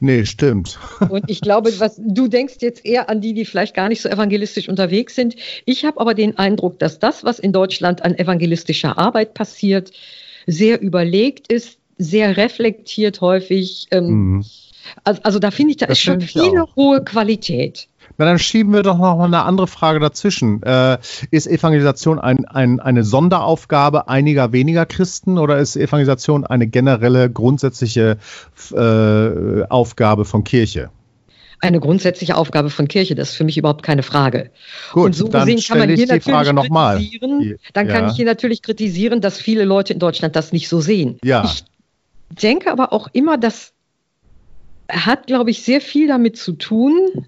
Nee, 0.00 0.24
stimmt. 0.24 0.78
Und 1.08 1.24
ich 1.28 1.40
glaube, 1.40 1.78
was 1.80 2.00
du 2.02 2.28
denkst 2.28 2.56
jetzt 2.60 2.84
eher 2.84 3.08
an 3.08 3.20
die, 3.20 3.34
die 3.34 3.44
vielleicht 3.44 3.74
gar 3.74 3.88
nicht 3.88 4.02
so 4.02 4.08
evangelistisch 4.08 4.68
unterwegs 4.68 5.14
sind. 5.14 5.36
Ich 5.64 5.84
habe 5.84 6.00
aber 6.00 6.14
den 6.14 6.38
Eindruck, 6.38 6.78
dass 6.78 6.98
das, 6.98 7.24
was 7.24 7.38
in 7.38 7.52
Deutschland 7.52 8.02
an 8.02 8.14
evangelistischer 8.14 8.98
Arbeit 8.98 9.34
passiert, 9.34 9.92
sehr 10.46 10.80
überlegt 10.80 11.52
ist, 11.52 11.78
sehr 11.98 12.36
reflektiert 12.36 13.20
häufig. 13.20 13.86
Ähm, 13.90 14.06
mhm. 14.06 14.44
also, 15.04 15.22
also, 15.22 15.38
da 15.38 15.50
finde 15.50 15.72
ich, 15.72 15.76
da 15.78 15.86
das 15.86 15.98
ist 15.98 16.04
schon 16.04 16.20
viel 16.20 16.62
hohe 16.76 17.04
Qualität. 17.04 17.88
Na, 18.16 18.24
dann 18.26 18.38
schieben 18.38 18.72
wir 18.72 18.82
doch 18.82 18.98
noch 18.98 19.16
mal 19.16 19.24
eine 19.24 19.42
andere 19.42 19.66
Frage 19.66 19.98
dazwischen. 19.98 20.62
Äh, 20.62 20.98
ist 21.30 21.46
Evangelisation 21.46 22.18
ein, 22.18 22.44
ein, 22.44 22.80
eine 22.80 23.02
Sonderaufgabe 23.02 24.08
einiger 24.08 24.52
weniger 24.52 24.86
Christen 24.86 25.38
oder 25.38 25.58
ist 25.58 25.76
Evangelisation 25.76 26.46
eine 26.46 26.66
generelle, 26.66 27.28
grundsätzliche 27.30 28.18
äh, 28.72 29.62
Aufgabe 29.68 30.24
von 30.24 30.44
Kirche? 30.44 30.90
eine 31.60 31.80
grundsätzliche 31.80 32.36
Aufgabe 32.36 32.68
von 32.68 32.88
Kirche. 32.88 33.14
Das 33.14 33.30
ist 33.30 33.36
für 33.36 33.44
mich 33.44 33.56
überhaupt 33.56 33.82
keine 33.82 34.02
Frage. 34.02 34.50
Gut, 34.92 35.06
und 35.06 35.12
so 35.14 35.28
dann 35.28 35.46
gesehen 35.46 35.66
kann 35.66 35.78
man 35.78 35.88
hier 35.88 36.06
natürlich 36.06 36.24
Frage 36.24 36.54
kritisieren. 36.54 37.58
Dann 37.72 37.88
kann 37.88 38.04
ja. 38.04 38.10
ich 38.10 38.16
hier 38.16 38.26
natürlich 38.26 38.60
kritisieren, 38.60 39.22
dass 39.22 39.38
viele 39.38 39.64
Leute 39.64 39.94
in 39.94 39.98
Deutschland 39.98 40.36
das 40.36 40.52
nicht 40.52 40.68
so 40.68 40.80
sehen. 40.80 41.18
Ja. 41.24 41.44
Ich 41.44 41.64
denke 42.42 42.70
aber 42.70 42.92
auch 42.92 43.08
immer, 43.14 43.38
das 43.38 43.72
hat, 44.90 45.26
glaube 45.26 45.50
ich, 45.50 45.62
sehr 45.62 45.80
viel 45.80 46.08
damit 46.08 46.36
zu 46.36 46.52
tun, 46.52 47.26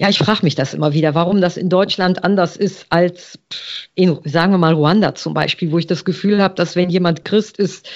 ja, 0.00 0.08
ich 0.08 0.16
frage 0.16 0.40
mich 0.44 0.54
das 0.54 0.72
immer 0.72 0.94
wieder, 0.94 1.14
warum 1.14 1.42
das 1.42 1.58
in 1.58 1.68
Deutschland 1.68 2.24
anders 2.24 2.56
ist 2.56 2.86
als 2.88 3.38
in, 3.94 4.18
sagen 4.24 4.50
wir 4.50 4.56
mal, 4.56 4.72
Ruanda 4.72 5.14
zum 5.14 5.34
Beispiel, 5.34 5.72
wo 5.72 5.78
ich 5.78 5.86
das 5.86 6.06
Gefühl 6.06 6.42
habe, 6.42 6.54
dass 6.54 6.74
wenn 6.74 6.88
jemand 6.88 7.26
Christ 7.26 7.58
ist, 7.58 7.86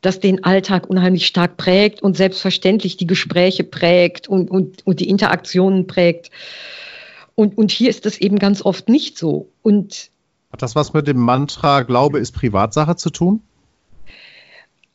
das 0.00 0.20
den 0.20 0.42
Alltag 0.42 0.88
unheimlich 0.88 1.26
stark 1.26 1.58
prägt 1.58 2.02
und 2.02 2.16
selbstverständlich 2.16 2.96
die 2.96 3.06
Gespräche 3.06 3.62
prägt 3.62 4.26
und, 4.26 4.50
und, 4.50 4.86
und 4.86 5.00
die 5.00 5.10
Interaktionen 5.10 5.86
prägt. 5.86 6.30
Und, 7.34 7.58
und 7.58 7.70
hier 7.70 7.90
ist 7.90 8.06
das 8.06 8.16
eben 8.16 8.38
ganz 8.38 8.62
oft 8.62 8.88
nicht 8.88 9.18
so. 9.18 9.50
Und 9.60 10.08
hat 10.50 10.62
das 10.62 10.74
was 10.74 10.94
mit 10.94 11.06
dem 11.08 11.18
Mantra 11.18 11.82
Glaube 11.82 12.20
ist 12.20 12.32
Privatsache 12.32 12.96
zu 12.96 13.10
tun? 13.10 13.42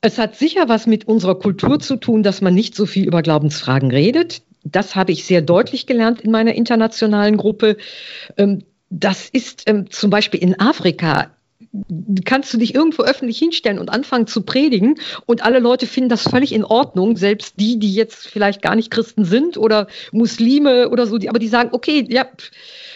Es 0.01 0.17
hat 0.17 0.35
sicher 0.35 0.67
was 0.67 0.87
mit 0.87 1.07
unserer 1.07 1.35
Kultur 1.35 1.79
zu 1.79 1.95
tun, 1.95 2.23
dass 2.23 2.41
man 2.41 2.55
nicht 2.55 2.75
so 2.75 2.87
viel 2.87 3.05
über 3.05 3.21
Glaubensfragen 3.21 3.91
redet 3.91 4.41
das 4.65 4.95
habe 4.95 5.11
ich 5.11 5.23
sehr 5.25 5.41
deutlich 5.41 5.85
gelernt 5.85 6.21
in 6.21 6.31
meiner 6.31 6.55
internationalen 6.55 7.37
Gruppe. 7.37 7.77
Ähm, 8.35 8.63
das 8.89 9.29
ist 9.29 9.63
ähm, 9.67 9.89
zum 9.89 10.09
Beispiel 10.09 10.41
in 10.41 10.59
Afrika 10.59 11.31
kannst 12.25 12.53
du 12.53 12.57
dich 12.57 12.75
irgendwo 12.75 13.03
öffentlich 13.03 13.37
hinstellen 13.37 13.79
und 13.79 13.89
anfangen 13.89 14.27
zu 14.27 14.41
predigen 14.41 14.95
und 15.25 15.43
alle 15.43 15.59
Leute 15.59 15.87
finden 15.87 16.09
das 16.09 16.23
völlig 16.23 16.53
in 16.53 16.63
Ordnung, 16.63 17.17
selbst 17.17 17.59
die, 17.59 17.79
die 17.79 17.93
jetzt 17.93 18.27
vielleicht 18.27 18.61
gar 18.61 18.75
nicht 18.75 18.91
Christen 18.91 19.25
sind 19.25 19.57
oder 19.57 19.87
Muslime 20.11 20.89
oder 20.89 21.07
so, 21.07 21.17
die, 21.17 21.29
aber 21.29 21.39
die 21.39 21.47
sagen, 21.47 21.69
okay, 21.71 22.05
ja, 22.09 22.27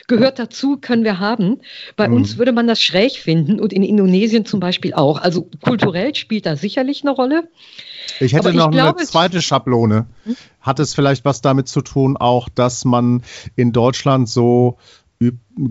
gehört 0.07 0.39
dazu, 0.39 0.77
können 0.77 1.03
wir 1.03 1.19
haben. 1.19 1.61
Bei 1.95 2.07
mhm. 2.07 2.15
uns 2.15 2.38
würde 2.38 2.51
man 2.51 2.67
das 2.67 2.81
schräg 2.81 3.13
finden 3.13 3.59
und 3.59 3.73
in 3.73 3.83
Indonesien 3.83 4.45
zum 4.45 4.59
Beispiel 4.59 4.93
auch. 4.93 5.21
Also 5.21 5.49
kulturell 5.61 6.15
spielt 6.15 6.45
da 6.45 6.55
sicherlich 6.55 7.03
eine 7.03 7.11
Rolle. 7.11 7.49
Ich 8.19 8.33
hätte 8.33 8.53
noch 8.53 8.71
glaube, 8.71 8.99
eine 8.99 9.07
zweite 9.07 9.41
Schablone. 9.41 10.07
Hm? 10.25 10.35
Hat 10.61 10.79
es 10.79 10.93
vielleicht 10.93 11.25
was 11.25 11.41
damit 11.41 11.67
zu 11.67 11.81
tun, 11.81 12.17
auch, 12.17 12.49
dass 12.49 12.85
man 12.85 13.23
in 13.55 13.71
Deutschland 13.71 14.29
so 14.29 14.77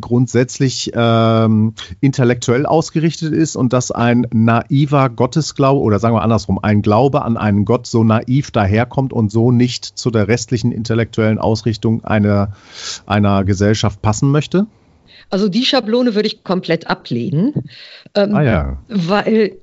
grundsätzlich 0.00 0.92
ähm, 0.94 1.74
intellektuell 2.00 2.66
ausgerichtet 2.66 3.32
ist 3.32 3.56
und 3.56 3.72
dass 3.72 3.90
ein 3.90 4.26
naiver 4.32 5.08
Gottesglaube 5.08 5.80
oder 5.80 5.98
sagen 5.98 6.14
wir 6.14 6.22
andersrum, 6.22 6.58
ein 6.62 6.82
Glaube 6.82 7.22
an 7.22 7.38
einen 7.38 7.64
Gott 7.64 7.86
so 7.86 8.04
naiv 8.04 8.50
daherkommt 8.50 9.14
und 9.14 9.32
so 9.32 9.50
nicht 9.50 9.84
zu 9.84 10.10
der 10.10 10.28
restlichen 10.28 10.70
intellektuellen 10.70 11.38
Ausrichtung 11.38 12.04
einer, 12.04 12.52
einer 13.06 13.44
Gesellschaft 13.44 14.02
passen 14.02 14.30
möchte? 14.30 14.66
Also 15.30 15.48
die 15.48 15.64
Schablone 15.64 16.14
würde 16.14 16.28
ich 16.28 16.44
komplett 16.44 16.86
ablehnen, 16.88 17.54
ähm, 18.14 18.34
ah 18.34 18.42
ja. 18.42 18.78
weil 18.88 19.56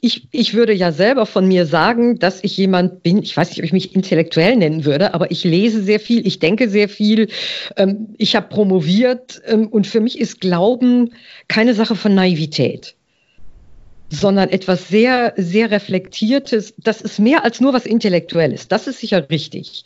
ich, 0.00 0.28
ich 0.30 0.54
würde 0.54 0.72
ja 0.72 0.92
selber 0.92 1.26
von 1.26 1.46
mir 1.46 1.66
sagen, 1.66 2.18
dass 2.18 2.42
ich 2.42 2.56
jemand 2.56 3.02
bin, 3.02 3.22
ich 3.22 3.36
weiß 3.36 3.50
nicht, 3.50 3.58
ob 3.58 3.64
ich 3.64 3.72
mich 3.72 3.94
intellektuell 3.94 4.56
nennen 4.56 4.84
würde, 4.84 5.14
aber 5.14 5.30
ich 5.30 5.44
lese 5.44 5.82
sehr 5.82 6.00
viel, 6.00 6.26
ich 6.26 6.38
denke 6.38 6.68
sehr 6.68 6.88
viel, 6.88 7.28
ähm, 7.76 8.14
ich 8.18 8.36
habe 8.36 8.48
promoviert 8.48 9.40
ähm, 9.46 9.68
und 9.68 9.86
für 9.86 10.00
mich 10.00 10.20
ist 10.20 10.40
Glauben 10.40 11.14
keine 11.48 11.74
Sache 11.74 11.96
von 11.96 12.14
Naivität 12.14 12.94
sondern 14.10 14.48
etwas 14.48 14.88
sehr, 14.88 15.34
sehr 15.36 15.70
reflektiertes. 15.70 16.74
Das 16.78 17.02
ist 17.02 17.18
mehr 17.18 17.44
als 17.44 17.60
nur 17.60 17.74
was 17.74 17.84
Intellektuelles. 17.84 18.68
Das 18.68 18.86
ist 18.86 19.00
sicher 19.00 19.28
richtig. 19.28 19.84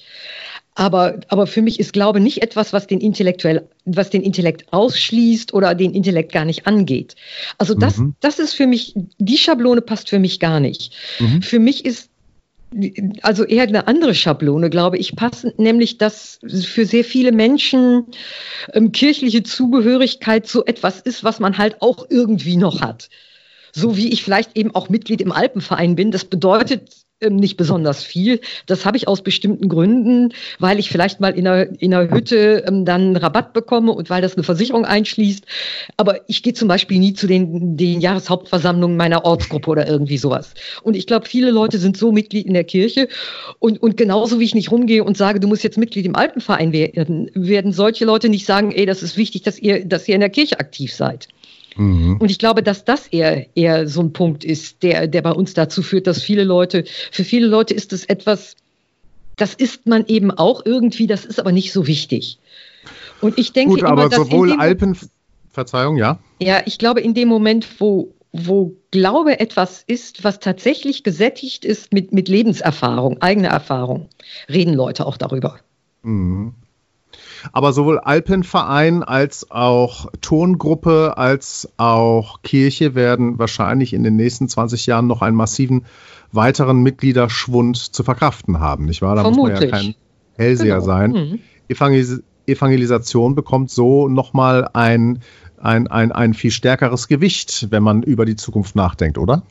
Aber, 0.74 1.20
aber 1.28 1.46
für 1.46 1.60
mich 1.60 1.78
ist 1.80 1.92
Glaube 1.92 2.20
nicht 2.20 2.42
etwas, 2.42 2.72
was 2.72 2.86
den, 2.86 3.00
intellektuell, 3.00 3.68
was 3.84 4.08
den 4.08 4.22
Intellekt 4.22 4.72
ausschließt 4.72 5.52
oder 5.52 5.74
den 5.74 5.92
Intellekt 5.92 6.32
gar 6.32 6.46
nicht 6.46 6.66
angeht. 6.66 7.14
Also 7.58 7.74
das, 7.74 7.98
mhm. 7.98 8.14
das 8.20 8.38
ist 8.38 8.54
für 8.54 8.66
mich, 8.66 8.94
die 9.18 9.36
Schablone 9.36 9.82
passt 9.82 10.08
für 10.08 10.18
mich 10.18 10.40
gar 10.40 10.60
nicht. 10.60 10.94
Mhm. 11.18 11.42
Für 11.42 11.58
mich 11.58 11.84
ist 11.84 12.08
also 13.20 13.44
eher 13.44 13.64
eine 13.64 13.86
andere 13.86 14.14
Schablone, 14.14 14.70
glaube 14.70 14.96
ich, 14.96 15.14
passend, 15.14 15.58
nämlich 15.58 15.98
dass 15.98 16.40
für 16.64 16.86
sehr 16.86 17.04
viele 17.04 17.32
Menschen 17.32 18.06
ähm, 18.72 18.92
kirchliche 18.92 19.42
Zugehörigkeit 19.42 20.46
so 20.46 20.64
etwas 20.64 21.00
ist, 21.00 21.22
was 21.22 21.38
man 21.38 21.58
halt 21.58 21.82
auch 21.82 22.06
irgendwie 22.08 22.56
noch 22.56 22.80
hat. 22.80 23.10
So 23.72 23.96
wie 23.96 24.08
ich 24.08 24.22
vielleicht 24.22 24.56
eben 24.56 24.74
auch 24.74 24.88
Mitglied 24.88 25.20
im 25.20 25.32
Alpenverein 25.32 25.96
bin. 25.96 26.10
Das 26.10 26.24
bedeutet 26.24 26.90
nicht 27.30 27.56
besonders 27.56 28.02
viel. 28.02 28.40
Das 28.66 28.84
habe 28.84 28.96
ich 28.96 29.08
aus 29.08 29.22
bestimmten 29.22 29.68
Gründen, 29.68 30.32
weil 30.58 30.78
ich 30.78 30.90
vielleicht 30.90 31.20
mal 31.20 31.36
in 31.36 31.46
einer, 31.46 31.80
in 31.80 31.94
einer 31.94 32.10
Hütte 32.10 32.64
ähm, 32.66 32.84
dann 32.84 33.16
Rabatt 33.16 33.52
bekomme 33.52 33.92
und 33.92 34.10
weil 34.10 34.22
das 34.22 34.34
eine 34.34 34.42
Versicherung 34.42 34.84
einschließt. 34.84 35.44
Aber 35.96 36.20
ich 36.28 36.42
gehe 36.42 36.54
zum 36.54 36.68
Beispiel 36.68 36.98
nie 36.98 37.14
zu 37.14 37.26
den, 37.26 37.76
den 37.76 38.00
Jahreshauptversammlungen 38.00 38.96
meiner 38.96 39.24
Ortsgruppe 39.24 39.70
oder 39.70 39.86
irgendwie 39.86 40.18
sowas. 40.18 40.54
Und 40.82 40.94
ich 40.94 41.06
glaube, 41.06 41.26
viele 41.26 41.50
Leute 41.50 41.78
sind 41.78 41.96
so 41.96 42.12
Mitglied 42.12 42.46
in 42.46 42.54
der 42.54 42.64
Kirche. 42.64 43.08
Und, 43.58 43.82
und 43.82 43.96
genauso 43.96 44.40
wie 44.40 44.44
ich 44.44 44.54
nicht 44.54 44.70
rumgehe 44.70 45.04
und 45.04 45.16
sage, 45.16 45.40
du 45.40 45.48
musst 45.48 45.64
jetzt 45.64 45.78
Mitglied 45.78 46.06
im 46.06 46.16
Alpenverein 46.16 46.72
werden, 46.72 47.30
werden 47.34 47.72
solche 47.72 48.04
Leute 48.04 48.28
nicht 48.28 48.46
sagen, 48.46 48.72
ey, 48.72 48.86
das 48.86 49.02
ist 49.02 49.16
wichtig, 49.16 49.42
dass 49.42 49.58
ihr, 49.58 49.84
dass 49.84 50.08
ihr 50.08 50.14
in 50.14 50.20
der 50.20 50.30
Kirche 50.30 50.58
aktiv 50.60 50.92
seid. 50.94 51.28
Mhm. 51.76 52.16
Und 52.18 52.30
ich 52.30 52.38
glaube, 52.38 52.62
dass 52.62 52.84
das 52.84 53.06
eher, 53.08 53.46
eher 53.56 53.88
so 53.88 54.00
ein 54.00 54.12
Punkt 54.12 54.44
ist, 54.44 54.82
der, 54.82 55.06
der 55.06 55.22
bei 55.22 55.32
uns 55.32 55.54
dazu 55.54 55.82
führt, 55.82 56.06
dass 56.06 56.22
viele 56.22 56.44
Leute, 56.44 56.84
für 57.10 57.24
viele 57.24 57.46
Leute 57.46 57.74
ist 57.74 57.92
es 57.92 58.04
etwas, 58.04 58.56
das 59.36 59.54
ist 59.54 59.86
man 59.86 60.06
eben 60.06 60.30
auch 60.30 60.64
irgendwie, 60.64 61.06
das 61.06 61.24
ist 61.24 61.40
aber 61.40 61.52
nicht 61.52 61.72
so 61.72 61.86
wichtig. 61.86 62.38
Und 63.20 63.38
ich 63.38 63.52
denke 63.52 63.74
Gut, 63.74 63.84
aber 63.84 64.06
immer, 64.06 64.16
sowohl 64.16 64.52
Alpen, 64.52 64.96
Verzeihung, 65.50 65.96
ja. 65.96 66.18
Ja, 66.40 66.62
ich 66.66 66.78
glaube, 66.78 67.00
in 67.00 67.14
dem 67.14 67.28
Moment, 67.28 67.80
wo 67.80 68.12
wo 68.32 68.74
Glaube 68.90 69.40
etwas 69.40 69.84
ist, 69.86 70.24
was 70.24 70.40
tatsächlich 70.40 71.02
gesättigt 71.02 71.64
ist 71.64 71.92
mit, 71.92 72.12
mit 72.12 72.28
Lebenserfahrung, 72.28 73.20
eigener 73.20 73.50
Erfahrung, 73.50 74.08
reden 74.48 74.74
Leute 74.74 75.06
auch 75.06 75.18
darüber. 75.18 75.60
Mhm. 76.02 76.54
Aber 77.52 77.72
sowohl 77.72 77.98
Alpenverein 77.98 79.02
als 79.02 79.50
auch 79.50 80.10
Tongruppe 80.20 81.14
als 81.16 81.68
auch 81.76 82.42
Kirche 82.42 82.94
werden 82.94 83.38
wahrscheinlich 83.38 83.92
in 83.94 84.02
den 84.02 84.16
nächsten 84.16 84.48
20 84.48 84.86
Jahren 84.86 85.06
noch 85.06 85.22
einen 85.22 85.36
massiven 85.36 85.84
weiteren 86.30 86.82
Mitgliederschwund 86.82 87.76
zu 87.76 88.04
verkraften 88.04 88.60
haben, 88.60 88.86
nicht 88.86 89.02
wahr? 89.02 89.16
Da 89.16 89.22
Vermutlich. 89.22 89.60
muss 89.60 89.70
man 89.70 89.70
ja 89.70 89.76
kein 89.76 89.94
Hellseher 90.36 90.74
genau. 90.76 90.86
sein. 90.86 91.10
Mhm. 91.10 91.38
Evangelis 91.68 92.22
Evangelisation 92.46 93.34
bekommt 93.34 93.70
so 93.70 94.08
nochmal 94.08 94.68
ein, 94.72 95.20
ein, 95.58 95.86
ein, 95.86 96.10
ein 96.10 96.34
viel 96.34 96.50
stärkeres 96.50 97.06
Gewicht, 97.06 97.68
wenn 97.70 97.82
man 97.82 98.02
über 98.02 98.24
die 98.24 98.34
Zukunft 98.34 98.74
nachdenkt, 98.74 99.16
oder? 99.16 99.44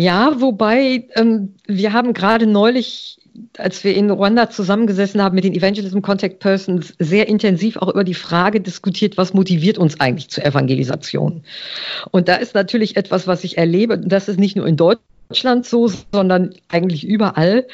Ja, 0.00 0.40
wobei 0.40 1.08
ähm, 1.16 1.56
wir 1.66 1.92
haben 1.92 2.12
gerade 2.12 2.46
neulich 2.46 3.18
als 3.56 3.82
wir 3.84 3.94
in 3.94 4.10
Ruanda 4.10 4.50
zusammengesessen 4.50 5.22
haben 5.22 5.34
mit 5.34 5.44
den 5.44 5.54
Evangelism 5.54 6.00
Contact 6.00 6.38
Persons, 6.40 6.94
sehr 6.98 7.28
intensiv 7.28 7.76
auch 7.76 7.88
über 7.88 8.04
die 8.04 8.14
Frage 8.14 8.60
diskutiert, 8.60 9.16
was 9.16 9.34
motiviert 9.34 9.78
uns 9.78 9.98
eigentlich 10.00 10.28
zur 10.28 10.44
Evangelisation. 10.44 11.42
Und 12.10 12.28
da 12.28 12.36
ist 12.36 12.54
natürlich 12.54 12.96
etwas, 12.96 13.26
was 13.26 13.44
ich 13.44 13.58
erlebe, 13.58 13.98
das 13.98 14.28
ist 14.28 14.38
nicht 14.38 14.56
nur 14.56 14.66
in 14.66 14.76
Deutschland 14.76 15.02
so, 15.62 15.90
sondern 16.12 16.54
eigentlich 16.68 17.04
überall, 17.04 17.66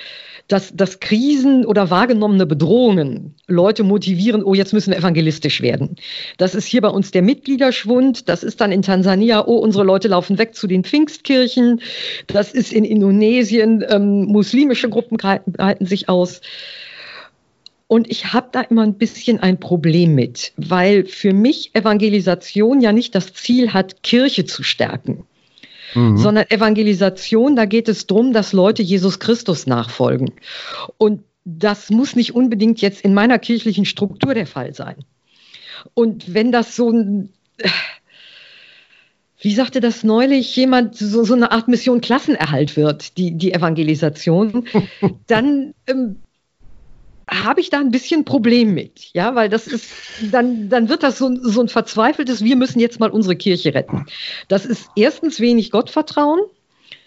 dass, 0.48 0.74
dass 0.74 1.00
Krisen 1.00 1.64
oder 1.64 1.90
wahrgenommene 1.90 2.46
Bedrohungen 2.46 3.34
Leute 3.46 3.82
motivieren, 3.82 4.42
oh, 4.42 4.54
jetzt 4.54 4.72
müssen 4.72 4.90
wir 4.90 4.98
evangelistisch 4.98 5.62
werden. 5.62 5.96
Das 6.36 6.54
ist 6.54 6.66
hier 6.66 6.82
bei 6.82 6.88
uns 6.88 7.12
der 7.12 7.22
Mitgliederschwund, 7.22 8.28
das 8.28 8.42
ist 8.42 8.60
dann 8.60 8.72
in 8.72 8.82
Tansania, 8.82 9.46
oh, 9.46 9.56
unsere 9.56 9.84
Leute 9.84 10.08
laufen 10.08 10.38
weg 10.38 10.54
zu 10.54 10.66
den 10.66 10.84
Pfingstkirchen, 10.84 11.80
das 12.26 12.52
ist 12.52 12.72
in 12.72 12.84
Indonesien, 12.84 13.84
ähm, 13.88 14.24
muslimische 14.24 14.90
Gruppen 14.90 15.16
breiten 15.16 15.86
sich 15.86 16.08
aus. 16.08 16.40
Und 17.86 18.10
ich 18.10 18.32
habe 18.32 18.48
da 18.50 18.62
immer 18.62 18.82
ein 18.82 18.94
bisschen 18.94 19.40
ein 19.40 19.60
Problem 19.60 20.14
mit, 20.14 20.52
weil 20.56 21.04
für 21.04 21.32
mich 21.32 21.70
Evangelisation 21.74 22.80
ja 22.80 22.92
nicht 22.92 23.14
das 23.14 23.32
Ziel 23.34 23.72
hat, 23.72 24.02
Kirche 24.02 24.44
zu 24.44 24.62
stärken 24.62 25.24
mhm. 25.94 26.16
sondern 26.16 26.50
Evangelisation, 26.50 27.56
da 27.56 27.64
geht 27.64 27.88
es 27.88 28.06
darum, 28.06 28.32
dass 28.32 28.52
Leute 28.52 28.82
Jesus 28.82 29.18
Christus 29.18 29.66
nachfolgen. 29.66 30.32
Und 30.98 31.22
das 31.44 31.90
muss 31.90 32.16
nicht 32.16 32.34
unbedingt 32.34 32.80
jetzt 32.80 33.02
in 33.02 33.14
meiner 33.14 33.38
kirchlichen 33.38 33.84
Struktur 33.84 34.34
der 34.34 34.46
Fall 34.46 34.74
sein. 34.74 35.04
Und 35.92 36.32
wenn 36.32 36.52
das 36.52 36.76
so 36.76 36.90
ein, 36.90 37.30
wie 39.38 39.54
sagte 39.54 39.80
das 39.80 40.04
neulich 40.04 40.56
jemand, 40.56 40.96
so, 40.96 41.22
so 41.24 41.34
eine 41.34 41.52
Art 41.52 41.68
Mission 41.68 42.00
Klassenerhalt 42.00 42.76
wird, 42.76 43.18
die, 43.18 43.36
die 43.36 43.52
Evangelisation, 43.52 44.66
dann 45.26 45.74
ähm, 45.86 46.16
habe 47.28 47.60
ich 47.60 47.70
da 47.70 47.80
ein 47.80 47.90
bisschen 47.90 48.24
Problem 48.24 48.74
mit, 48.74 49.10
ja, 49.12 49.34
weil 49.34 49.48
das 49.48 49.66
ist, 49.66 49.90
dann, 50.30 50.68
dann 50.68 50.88
wird 50.88 51.02
das 51.02 51.18
so, 51.18 51.34
so 51.40 51.60
ein 51.60 51.68
verzweifeltes, 51.68 52.44
wir 52.44 52.56
müssen 52.56 52.80
jetzt 52.80 53.00
mal 53.00 53.10
unsere 53.10 53.36
Kirche 53.36 53.74
retten. 53.74 54.06
Das 54.48 54.66
ist 54.66 54.90
erstens 54.96 55.40
wenig 55.40 55.70
Gottvertrauen 55.70 56.40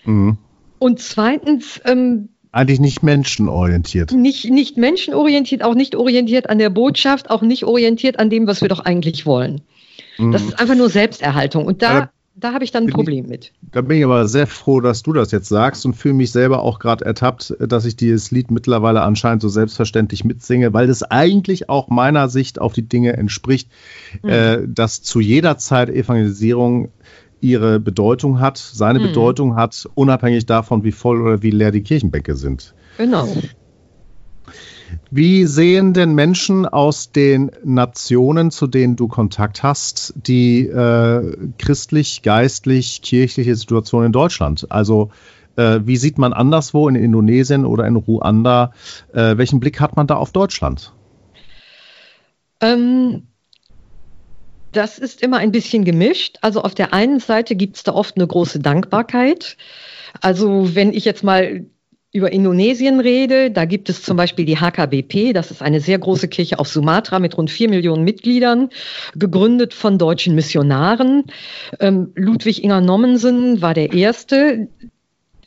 mhm. 0.06 0.38
und 0.80 1.00
zweitens 1.00 1.80
ähm, 1.86 2.30
eigentlich 2.52 2.80
nicht 2.80 3.04
menschenorientiert. 3.04 4.12
Nicht, 4.12 4.50
nicht 4.50 4.78
menschenorientiert, 4.78 5.64
auch 5.64 5.76
nicht 5.76 5.96
orientiert 5.96 6.50
an 6.50 6.58
der 6.58 6.70
Botschaft, 6.70 7.30
auch 7.30 7.42
nicht 7.42 7.66
orientiert 7.66 8.20
an 8.20 8.30
dem, 8.30 8.48
was 8.48 8.62
wir 8.62 8.70
doch 8.70 8.80
eigentlich 8.80 9.26
wollen. 9.26 9.62
Mhm. 10.18 10.32
Das 10.32 10.42
ist 10.42 10.60
einfach 10.60 10.76
nur 10.76 10.90
Selbsterhaltung. 10.90 11.66
Und 11.66 11.82
da, 11.82 12.10
da 12.39 12.53
habe 12.53 12.63
ich 12.63 12.72
dann 12.72 12.84
ein 12.84 12.89
Problem 12.91 13.25
ich, 13.25 13.29
mit. 13.29 13.53
Da 13.72 13.82
bin 13.82 13.98
ich 13.98 14.06
aber 14.06 14.27
sehr 14.27 14.46
froh, 14.46 14.79
dass 14.79 15.01
du 15.01 15.12
das 15.12 15.32
jetzt 15.32 15.50
sagst 15.50 15.86
und 15.86 15.96
fühle 15.96 16.13
mich 16.13 16.32
selber 16.32 16.62
auch 16.62 16.77
gerade 16.77 17.03
ertappt, 17.03 17.56
dass 17.60 17.86
ich 17.86 17.96
dieses 17.96 18.29
Lied 18.29 18.51
mittlerweile 18.51 19.01
anscheinend 19.01 19.41
so 19.41 19.50
selbstverständlich 19.50 20.24
mitsinge, 20.24 20.72
weil 20.74 20.88
das 20.88 21.03
eigentlich 21.03 21.67
auch 21.70 21.89
meiner 21.89 22.29
Sicht 22.29 22.62
auf 22.62 22.74
die 22.74 22.88
Dinge 22.88 23.13
entspricht, 23.13 23.70
mhm. 24.22 24.29
äh, 24.29 24.67
dass 24.67 25.01
zu 25.01 25.20
jeder 25.20 25.58
Zeit 25.58 25.89
Evangelisierung 25.89 26.89
ihre 27.41 27.79
Bedeutung 27.79 28.39
hat, 28.39 28.58
seine 28.58 29.00
mhm. 29.00 29.03
Bedeutung 29.03 29.56
hat, 29.56 29.88
unabhängig 29.96 30.46
davon, 30.46 30.84
wie 30.84 30.91
voll 30.91 31.22
oder 31.22 31.41
wie 31.41 31.51
leer 31.51 31.72
die 31.72 31.84
Kirchenbänke 31.84 32.36
sind. 32.36 32.75
Genau. 32.98 33.27
Wie 35.12 35.46
sehen 35.46 35.94
denn 35.94 36.13
Menschen 36.13 36.65
aus 36.65 37.12
den 37.12 37.51
Nationen, 37.63 38.51
zu 38.51 38.67
denen 38.67 38.96
du 38.96 39.08
Kontakt 39.08 39.63
hast, 39.63 40.13
die 40.15 40.67
äh, 40.67 41.38
christlich, 41.58 42.21
geistlich, 42.21 43.02
kirchliche 43.02 43.56
Situation 43.56 44.06
in 44.06 44.12
Deutschland? 44.12 44.67
Also 44.69 45.12
äh, 45.56 45.80
wie 45.84 45.97
sieht 45.97 46.17
man 46.17 46.34
anderswo 46.34 46.88
in 46.88 46.95
Indonesien 46.95 47.65
oder 47.65 47.86
in 47.86 47.95
Ruanda? 47.95 48.71
Äh, 49.13 49.38
welchen 49.38 49.60
Blick 49.60 49.80
hat 49.80 49.95
man 49.95 50.08
da 50.08 50.15
auf 50.15 50.32
Deutschland? 50.32 50.93
Ähm, 52.62 53.23
das 54.71 55.00
ist 55.00 55.21
immer 55.21 55.38
ein 55.38 55.52
bisschen 55.52 55.86
gemischt. 55.86 56.38
Also 56.41 56.62
auf 56.62 56.76
der 56.76 56.93
einen 56.93 57.19
Seite 57.19 57.56
gibt 57.56 57.78
es 57.78 57.84
da 57.84 57.93
oft 57.93 58.15
eine 58.15 58.28
große 58.28 58.60
Dankbarkeit. 58.60 59.58
Also 60.21 60.76
wenn 60.76 60.93
ich 60.93 61.06
jetzt 61.06 61.23
mal 61.23 61.65
über 62.13 62.32
Indonesien 62.32 63.00
rede, 63.00 63.52
da 63.52 63.65
gibt 63.65 63.89
es 63.89 64.02
zum 64.02 64.17
Beispiel 64.17 64.46
die 64.46 64.58
HKBP, 64.58 65.34
das 65.34 65.52
ist 65.52 65.62
eine 65.62 65.82
sehr 65.82 66.00
große 66.00 66.28
Kirche 66.28 66.58
auf 66.60 66.67
Sumatra 66.67 67.20
mit 67.20 67.38
rund 67.38 67.52
vier 67.52 67.70
Millionen 67.70 68.04
Mitgliedern, 68.04 68.70
gegründet 69.15 69.74
von 69.74 69.98
deutschen 69.98 70.34
Missionaren. 70.34 71.26
Ähm, 71.80 72.12
Ludwig 72.15 72.63
Inger 72.63 72.82
Nommensen 72.82 73.62
war 73.62 73.74
der 73.74 73.93
Erste. 73.93 74.70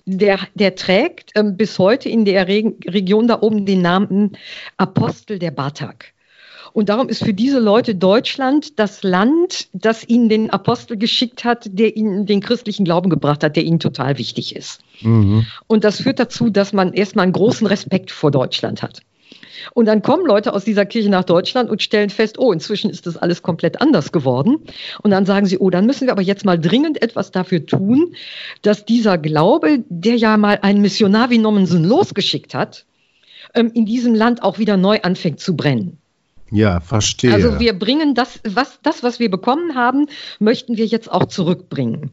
Der, 0.06 0.40
der 0.54 0.74
trägt 0.74 1.32
ähm, 1.34 1.56
bis 1.56 1.78
heute 1.78 2.08
in 2.08 2.24
der 2.24 2.48
Re 2.48 2.74
Region 2.86 3.28
da 3.28 3.40
oben 3.42 3.64
den 3.64 3.82
Namen 3.82 4.36
Apostel 4.76 5.38
der 5.38 5.52
Batak. 5.52 6.12
Und 6.72 6.88
darum 6.88 7.08
ist 7.08 7.24
für 7.24 7.34
diese 7.34 7.58
Leute 7.58 7.94
Deutschland 7.94 8.78
das 8.78 9.02
Land, 9.02 9.68
das 9.72 10.08
ihnen 10.08 10.28
den 10.28 10.50
Apostel 10.50 10.96
geschickt 10.96 11.44
hat, 11.44 11.68
der 11.72 11.96
ihnen 11.96 12.26
den 12.26 12.40
christlichen 12.40 12.84
Glauben 12.84 13.10
gebracht 13.10 13.42
hat, 13.42 13.56
der 13.56 13.64
ihnen 13.64 13.80
total 13.80 14.18
wichtig 14.18 14.54
ist. 14.54 14.80
Mhm. 15.00 15.46
Und 15.66 15.84
das 15.84 16.00
führt 16.02 16.18
dazu, 16.18 16.50
dass 16.50 16.72
man 16.72 16.92
erstmal 16.92 17.24
einen 17.24 17.32
großen 17.32 17.66
Respekt 17.66 18.10
vor 18.10 18.30
Deutschland 18.30 18.82
hat. 18.82 19.02
Und 19.74 19.86
dann 19.86 20.02
kommen 20.02 20.26
Leute 20.26 20.52
aus 20.54 20.64
dieser 20.64 20.86
Kirche 20.86 21.10
nach 21.10 21.24
Deutschland 21.24 21.70
und 21.70 21.82
stellen 21.82 22.10
fest, 22.10 22.38
oh, 22.38 22.52
inzwischen 22.52 22.90
ist 22.90 23.06
das 23.06 23.16
alles 23.16 23.42
komplett 23.42 23.80
anders 23.80 24.12
geworden. 24.12 24.58
Und 25.02 25.10
dann 25.10 25.26
sagen 25.26 25.46
sie, 25.46 25.58
oh, 25.58 25.70
dann 25.70 25.86
müssen 25.86 26.06
wir 26.06 26.12
aber 26.12 26.22
jetzt 26.22 26.44
mal 26.44 26.58
dringend 26.58 27.02
etwas 27.02 27.30
dafür 27.30 27.66
tun, 27.66 28.14
dass 28.62 28.84
dieser 28.84 29.18
Glaube, 29.18 29.84
der 29.88 30.16
ja 30.16 30.36
mal 30.36 30.58
einen 30.62 30.80
Missionar 30.80 31.30
wie 31.30 31.38
Nommensen 31.38 31.84
losgeschickt 31.84 32.54
hat, 32.54 32.86
ähm, 33.54 33.70
in 33.74 33.86
diesem 33.86 34.14
Land 34.14 34.42
auch 34.42 34.58
wieder 34.58 34.76
neu 34.76 35.00
anfängt 35.02 35.40
zu 35.40 35.56
brennen. 35.56 35.98
Ja, 36.50 36.80
verstehe. 36.80 37.32
Also 37.32 37.60
wir 37.60 37.78
bringen 37.78 38.14
das, 38.14 38.40
was, 38.44 38.80
das, 38.82 39.02
was 39.02 39.20
wir 39.20 39.30
bekommen 39.30 39.74
haben, 39.74 40.06
möchten 40.38 40.76
wir 40.76 40.86
jetzt 40.86 41.10
auch 41.10 41.26
zurückbringen. 41.26 42.10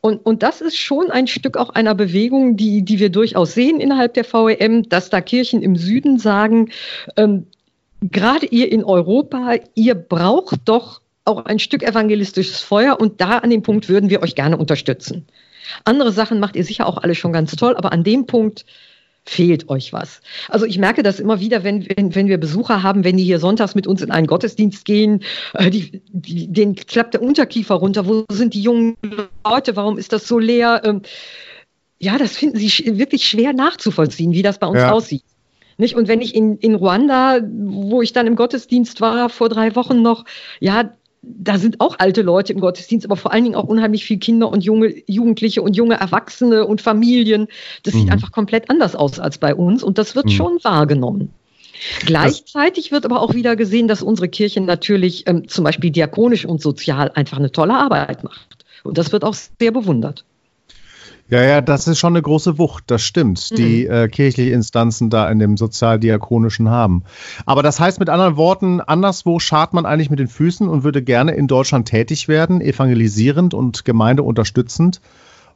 Und, 0.00 0.24
und 0.24 0.42
das 0.42 0.60
ist 0.60 0.76
schon 0.76 1.10
ein 1.10 1.26
Stück 1.26 1.56
auch 1.56 1.70
einer 1.70 1.94
Bewegung, 1.94 2.56
die, 2.56 2.82
die 2.82 2.98
wir 2.98 3.10
durchaus 3.10 3.54
sehen 3.54 3.80
innerhalb 3.80 4.14
der 4.14 4.24
VEM, 4.24 4.88
dass 4.88 5.10
da 5.10 5.20
Kirchen 5.20 5.62
im 5.62 5.76
Süden 5.76 6.18
sagen, 6.18 6.70
ähm, 7.16 7.46
gerade 8.00 8.46
ihr 8.46 8.70
in 8.70 8.84
Europa, 8.84 9.54
ihr 9.74 9.94
braucht 9.94 10.60
doch 10.66 11.00
auch 11.24 11.44
ein 11.46 11.58
Stück 11.58 11.82
evangelistisches 11.82 12.60
Feuer 12.60 13.00
und 13.00 13.20
da 13.20 13.38
an 13.38 13.50
dem 13.50 13.62
Punkt 13.62 13.88
würden 13.88 14.10
wir 14.10 14.22
euch 14.22 14.34
gerne 14.34 14.58
unterstützen. 14.58 15.26
Andere 15.84 16.12
Sachen 16.12 16.38
macht 16.38 16.56
ihr 16.56 16.64
sicher 16.64 16.86
auch 16.86 16.98
alle 16.98 17.14
schon 17.14 17.32
ganz 17.32 17.56
toll, 17.56 17.74
aber 17.76 17.92
an 17.92 18.04
dem 18.04 18.26
Punkt 18.26 18.66
fehlt 19.24 19.68
euch 19.68 19.92
was. 19.92 20.20
Also 20.48 20.66
ich 20.66 20.78
merke 20.78 21.02
das 21.02 21.18
immer 21.18 21.40
wieder, 21.40 21.64
wenn, 21.64 21.86
wenn, 21.96 22.14
wenn 22.14 22.28
wir 22.28 22.38
Besucher 22.38 22.82
haben, 22.82 23.04
wenn 23.04 23.16
die 23.16 23.24
hier 23.24 23.38
sonntags 23.38 23.74
mit 23.74 23.86
uns 23.86 24.02
in 24.02 24.10
einen 24.10 24.26
Gottesdienst 24.26 24.84
gehen, 24.84 25.22
äh, 25.54 25.70
die, 25.70 26.02
die, 26.12 26.52
denen 26.52 26.74
klappt 26.74 27.14
der 27.14 27.22
Unterkiefer 27.22 27.74
runter. 27.76 28.06
Wo 28.06 28.24
sind 28.30 28.54
die 28.54 28.62
jungen 28.62 28.96
Leute? 29.44 29.76
Warum 29.76 29.96
ist 29.96 30.12
das 30.12 30.28
so 30.28 30.38
leer? 30.38 30.82
Ähm, 30.84 31.02
ja, 31.98 32.18
das 32.18 32.36
finden 32.36 32.58
sie 32.58 32.70
sch 32.70 32.84
wirklich 32.84 33.26
schwer 33.26 33.54
nachzuvollziehen, 33.54 34.32
wie 34.32 34.42
das 34.42 34.58
bei 34.58 34.66
uns 34.66 34.80
ja. 34.80 34.92
aussieht. 34.92 35.24
Nicht? 35.78 35.96
Und 35.96 36.06
wenn 36.06 36.20
ich 36.20 36.34
in, 36.34 36.58
in 36.58 36.74
Ruanda, 36.74 37.40
wo 37.42 38.02
ich 38.02 38.12
dann 38.12 38.26
im 38.26 38.36
Gottesdienst 38.36 39.00
war, 39.00 39.28
vor 39.28 39.48
drei 39.48 39.74
Wochen 39.74 40.02
noch, 40.02 40.24
ja, 40.60 40.92
da 41.26 41.58
sind 41.58 41.80
auch 41.80 41.96
alte 41.98 42.22
Leute 42.22 42.52
im 42.52 42.60
Gottesdienst, 42.60 43.06
aber 43.06 43.16
vor 43.16 43.32
allen 43.32 43.44
Dingen 43.44 43.56
auch 43.56 43.64
unheimlich 43.64 44.04
viele 44.04 44.20
Kinder 44.20 44.48
und 44.48 44.64
junge 44.64 44.94
Jugendliche 45.06 45.62
und 45.62 45.76
junge 45.76 45.94
Erwachsene 45.94 46.66
und 46.66 46.80
Familien. 46.80 47.48
Das 47.82 47.94
mhm. 47.94 48.00
sieht 48.00 48.12
einfach 48.12 48.32
komplett 48.32 48.70
anders 48.70 48.94
aus 48.94 49.18
als 49.18 49.38
bei 49.38 49.54
uns 49.54 49.82
und 49.82 49.98
das 49.98 50.14
wird 50.14 50.26
mhm. 50.26 50.30
schon 50.30 50.58
wahrgenommen. 50.62 51.30
Gleichzeitig 52.06 52.92
wird 52.92 53.04
aber 53.04 53.20
auch 53.20 53.34
wieder 53.34 53.56
gesehen, 53.56 53.88
dass 53.88 54.02
unsere 54.02 54.28
Kirche 54.28 54.60
natürlich 54.60 55.24
ähm, 55.26 55.48
zum 55.48 55.64
Beispiel 55.64 55.90
diakonisch 55.90 56.46
und 56.46 56.62
sozial 56.62 57.10
einfach 57.14 57.38
eine 57.38 57.52
tolle 57.52 57.74
Arbeit 57.74 58.24
macht. 58.24 58.64
Und 58.84 58.98
das 58.98 59.12
wird 59.12 59.24
auch 59.24 59.34
sehr 59.34 59.72
bewundert. 59.72 60.24
Ja, 61.30 61.42
ja, 61.42 61.60
das 61.62 61.88
ist 61.88 61.98
schon 61.98 62.12
eine 62.12 62.22
große 62.22 62.58
Wucht, 62.58 62.84
das 62.88 63.02
stimmt, 63.02 63.50
mhm. 63.50 63.56
die 63.56 63.86
äh, 63.86 64.08
kirchliche 64.08 64.50
Instanzen 64.50 65.08
da 65.08 65.28
in 65.30 65.38
dem 65.38 65.56
sozialdiakonischen 65.56 66.68
haben. 66.68 67.02
Aber 67.46 67.62
das 67.62 67.80
heißt 67.80 67.98
mit 67.98 68.10
anderen 68.10 68.36
Worten, 68.36 68.82
anderswo 68.82 69.38
schart 69.38 69.72
man 69.72 69.86
eigentlich 69.86 70.10
mit 70.10 70.18
den 70.18 70.28
Füßen 70.28 70.68
und 70.68 70.84
würde 70.84 71.02
gerne 71.02 71.32
in 71.32 71.46
Deutschland 71.46 71.88
tätig 71.88 72.28
werden, 72.28 72.60
evangelisierend 72.60 73.54
und 73.54 73.86
gemeindeunterstützend. 73.86 75.00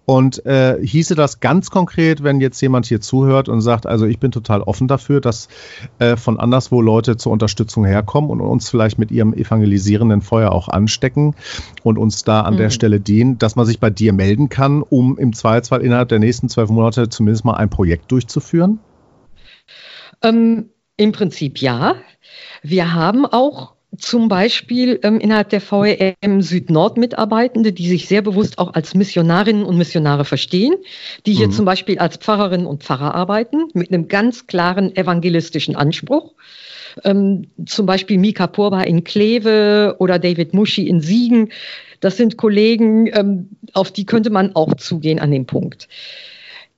Und 0.08 0.46
äh, 0.46 0.78
hieße 0.82 1.16
das 1.16 1.40
ganz 1.40 1.68
konkret, 1.68 2.22
wenn 2.22 2.40
jetzt 2.40 2.58
jemand 2.62 2.86
hier 2.86 2.98
zuhört 2.98 3.50
und 3.50 3.60
sagt, 3.60 3.86
also 3.86 4.06
ich 4.06 4.18
bin 4.18 4.30
total 4.30 4.62
offen 4.62 4.88
dafür, 4.88 5.20
dass 5.20 5.48
äh, 5.98 6.16
von 6.16 6.40
anderswo 6.40 6.80
Leute 6.80 7.18
zur 7.18 7.30
Unterstützung 7.30 7.84
herkommen 7.84 8.30
und 8.30 8.40
uns 8.40 8.70
vielleicht 8.70 8.98
mit 8.98 9.10
ihrem 9.10 9.34
evangelisierenden 9.34 10.22
Feuer 10.22 10.52
auch 10.52 10.70
anstecken 10.70 11.34
und 11.82 11.98
uns 11.98 12.24
da 12.24 12.40
an 12.40 12.54
mhm. 12.54 12.56
der 12.56 12.70
Stelle 12.70 13.00
dienen, 13.00 13.36
dass 13.36 13.54
man 13.54 13.66
sich 13.66 13.80
bei 13.80 13.90
dir 13.90 14.14
melden 14.14 14.48
kann, 14.48 14.80
um 14.80 15.18
im 15.18 15.34
Zweifelsfall 15.34 15.82
innerhalb 15.82 16.08
der 16.08 16.20
nächsten 16.20 16.48
zwölf 16.48 16.70
Monate 16.70 17.10
zumindest 17.10 17.44
mal 17.44 17.58
ein 17.58 17.68
Projekt 17.68 18.10
durchzuführen? 18.10 18.78
Ähm, 20.22 20.70
Im 20.96 21.12
Prinzip 21.12 21.58
ja. 21.58 21.96
Wir 22.62 22.94
haben 22.94 23.26
auch 23.26 23.74
zum 23.96 24.28
Beispiel 24.28 25.00
ähm, 25.02 25.18
innerhalb 25.18 25.48
der 25.48 25.62
VEM 25.62 26.42
Süd-Nord 26.42 26.98
Mitarbeitende, 26.98 27.72
die 27.72 27.88
sich 27.88 28.06
sehr 28.06 28.22
bewusst 28.22 28.58
auch 28.58 28.74
als 28.74 28.94
Missionarinnen 28.94 29.64
und 29.64 29.78
Missionare 29.78 30.24
verstehen, 30.24 30.74
die 31.24 31.32
hier 31.32 31.48
mhm. 31.48 31.52
zum 31.52 31.64
Beispiel 31.64 31.98
als 31.98 32.16
Pfarrerinnen 32.16 32.66
und 32.66 32.84
Pfarrer 32.84 33.14
arbeiten, 33.14 33.68
mit 33.72 33.90
einem 33.90 34.08
ganz 34.08 34.46
klaren 34.46 34.94
evangelistischen 34.94 35.74
Anspruch. 35.74 36.34
Ähm, 37.04 37.48
zum 37.64 37.86
Beispiel 37.86 38.18
Mika 38.18 38.46
Purba 38.46 38.82
in 38.82 39.04
Kleve 39.04 39.96
oder 39.98 40.18
David 40.18 40.52
Muschi 40.52 40.86
in 40.86 41.00
Siegen. 41.00 41.50
Das 42.00 42.16
sind 42.16 42.36
Kollegen, 42.36 43.08
ähm, 43.12 43.48
auf 43.72 43.90
die 43.90 44.04
könnte 44.04 44.30
man 44.30 44.54
auch 44.54 44.74
zugehen 44.74 45.18
an 45.18 45.30
dem 45.30 45.46
Punkt. 45.46 45.88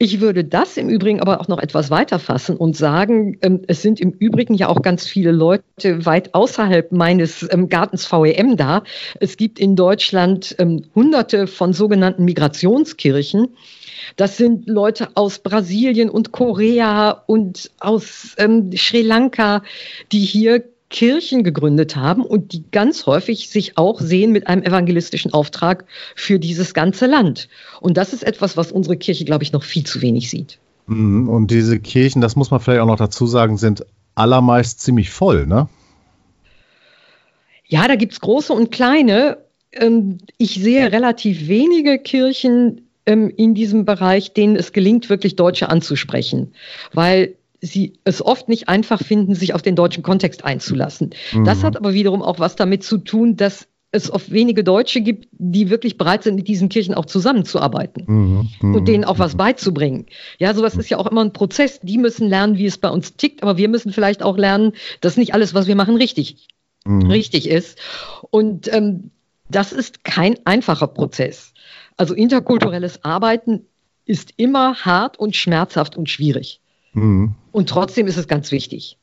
Ich 0.02 0.18
würde 0.22 0.44
das 0.44 0.78
im 0.78 0.88
Übrigen 0.88 1.20
aber 1.20 1.42
auch 1.42 1.48
noch 1.48 1.58
etwas 1.58 1.90
weiter 1.90 2.18
fassen 2.18 2.56
und 2.56 2.74
sagen, 2.74 3.36
ähm, 3.42 3.60
es 3.66 3.82
sind 3.82 4.00
im 4.00 4.12
Übrigen 4.12 4.54
ja 4.54 4.70
auch 4.70 4.80
ganz 4.80 5.06
viele 5.06 5.30
Leute 5.30 6.06
weit 6.06 6.34
außerhalb 6.34 6.90
meines 6.90 7.46
ähm, 7.52 7.68
Gartens 7.68 8.10
VEM 8.10 8.56
da. 8.56 8.82
Es 9.20 9.36
gibt 9.36 9.58
in 9.58 9.76
Deutschland 9.76 10.56
ähm, 10.58 10.84
hunderte 10.94 11.46
von 11.46 11.74
sogenannten 11.74 12.24
Migrationskirchen. 12.24 13.48
Das 14.16 14.38
sind 14.38 14.66
Leute 14.70 15.08
aus 15.16 15.40
Brasilien 15.40 16.08
und 16.08 16.32
Korea 16.32 17.22
und 17.26 17.70
aus 17.78 18.34
ähm, 18.38 18.74
Sri 18.74 19.02
Lanka, 19.02 19.62
die 20.12 20.20
hier 20.20 20.64
Kirchen 20.90 21.44
gegründet 21.44 21.96
haben 21.96 22.22
und 22.22 22.52
die 22.52 22.64
ganz 22.70 23.06
häufig 23.06 23.48
sich 23.48 23.78
auch 23.78 24.00
sehen 24.00 24.32
mit 24.32 24.48
einem 24.48 24.62
evangelistischen 24.62 25.32
Auftrag 25.32 25.86
für 26.14 26.38
dieses 26.38 26.74
ganze 26.74 27.06
Land. 27.06 27.48
Und 27.80 27.96
das 27.96 28.12
ist 28.12 28.24
etwas, 28.24 28.56
was 28.56 28.70
unsere 28.70 28.96
Kirche, 28.96 29.24
glaube 29.24 29.44
ich, 29.44 29.52
noch 29.52 29.62
viel 29.62 29.84
zu 29.84 30.02
wenig 30.02 30.28
sieht. 30.28 30.58
Mhm. 30.86 31.28
Und 31.28 31.50
diese 31.50 31.78
Kirchen, 31.78 32.20
das 32.20 32.36
muss 32.36 32.50
man 32.50 32.60
vielleicht 32.60 32.82
auch 32.82 32.86
noch 32.86 32.96
dazu 32.96 33.26
sagen, 33.26 33.56
sind 33.56 33.86
allermeist 34.14 34.80
ziemlich 34.80 35.10
voll, 35.10 35.46
ne? 35.46 35.68
Ja, 37.66 37.86
da 37.86 37.94
gibt 37.94 38.14
es 38.14 38.20
große 38.20 38.52
und 38.52 38.72
kleine. 38.72 39.38
Ähm, 39.72 40.18
ich 40.38 40.54
sehe 40.54 40.90
relativ 40.90 41.46
wenige 41.46 42.00
Kirchen 42.00 42.88
ähm, 43.06 43.32
in 43.34 43.54
diesem 43.54 43.84
Bereich, 43.84 44.32
denen 44.32 44.56
es 44.56 44.72
gelingt, 44.72 45.08
wirklich 45.08 45.36
Deutsche 45.36 45.68
anzusprechen. 45.68 46.52
Weil 46.92 47.36
sie 47.60 47.98
es 48.04 48.24
oft 48.24 48.48
nicht 48.48 48.68
einfach 48.68 49.02
finden, 49.02 49.34
sich 49.34 49.54
auf 49.54 49.62
den 49.62 49.76
deutschen 49.76 50.02
Kontext 50.02 50.44
einzulassen. 50.44 51.10
Mhm. 51.32 51.44
Das 51.44 51.62
hat 51.62 51.76
aber 51.76 51.92
wiederum 51.92 52.22
auch 52.22 52.38
was 52.38 52.56
damit 52.56 52.84
zu 52.84 52.98
tun, 52.98 53.36
dass 53.36 53.66
es 53.92 54.10
oft 54.10 54.30
wenige 54.30 54.62
Deutsche 54.62 55.00
gibt, 55.00 55.28
die 55.32 55.68
wirklich 55.68 55.98
bereit 55.98 56.22
sind, 56.22 56.36
mit 56.36 56.46
diesen 56.46 56.68
Kirchen 56.68 56.94
auch 56.94 57.06
zusammenzuarbeiten 57.06 58.04
mhm. 58.06 58.48
Mhm. 58.60 58.74
und 58.74 58.86
denen 58.86 59.04
auch 59.04 59.18
was 59.18 59.36
beizubringen. 59.36 60.06
Ja, 60.38 60.54
sowas 60.54 60.76
ist 60.76 60.88
ja 60.90 60.98
auch 60.98 61.08
immer 61.08 61.24
ein 61.24 61.32
Prozess. 61.32 61.80
Die 61.80 61.98
müssen 61.98 62.28
lernen, 62.28 62.56
wie 62.56 62.66
es 62.66 62.78
bei 62.78 62.88
uns 62.88 63.16
tickt, 63.16 63.42
aber 63.42 63.56
wir 63.56 63.68
müssen 63.68 63.92
vielleicht 63.92 64.22
auch 64.22 64.36
lernen, 64.36 64.72
dass 65.00 65.16
nicht 65.16 65.34
alles, 65.34 65.54
was 65.54 65.66
wir 65.66 65.74
machen, 65.74 65.96
richtig, 65.96 66.48
mhm. 66.84 67.10
richtig 67.10 67.48
ist. 67.48 67.78
Und 68.30 68.72
ähm, 68.72 69.10
das 69.48 69.72
ist 69.72 70.04
kein 70.04 70.36
einfacher 70.44 70.86
Prozess. 70.86 71.52
Also 71.96 72.14
interkulturelles 72.14 73.04
Arbeiten 73.04 73.66
ist 74.04 74.34
immer 74.36 74.76
hart 74.76 75.18
und 75.18 75.34
schmerzhaft 75.34 75.96
und 75.96 76.08
schwierig. 76.08 76.59
Mhm. 76.92 77.34
Und 77.52 77.68
trotzdem 77.68 78.06
ist 78.06 78.16
es 78.16 78.28
ganz 78.28 78.52
wichtig. 78.52 78.98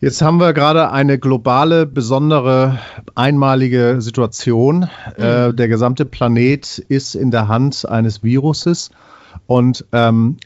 Jetzt 0.00 0.20
haben 0.20 0.38
wir 0.38 0.52
gerade 0.52 0.90
eine 0.90 1.18
globale, 1.18 1.86
besondere, 1.86 2.78
einmalige 3.14 3.96
Situation. 4.00 4.88
Mhm. 5.16 5.24
Äh, 5.24 5.54
der 5.54 5.68
gesamte 5.68 6.04
Planet 6.04 6.78
ist 6.78 7.14
in 7.14 7.30
der 7.30 7.48
Hand 7.48 7.88
eines 7.88 8.22
Viruses 8.22 8.90
und 9.46 9.86
ähm, 9.92 10.36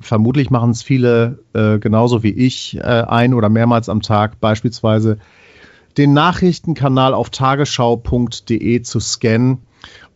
vermutlich 0.00 0.50
machen 0.50 0.70
es 0.70 0.82
viele 0.82 1.38
äh, 1.52 1.78
genauso 1.78 2.22
wie 2.22 2.32
ich 2.32 2.76
äh, 2.78 2.80
ein 2.80 3.34
oder 3.34 3.48
mehrmals 3.48 3.88
am 3.88 4.00
Tag 4.00 4.40
beispielsweise 4.40 5.18
den 5.96 6.12
Nachrichtenkanal 6.12 7.14
auf 7.14 7.30
tagesschau.de 7.30 8.82
zu 8.82 9.00
scannen 9.00 9.58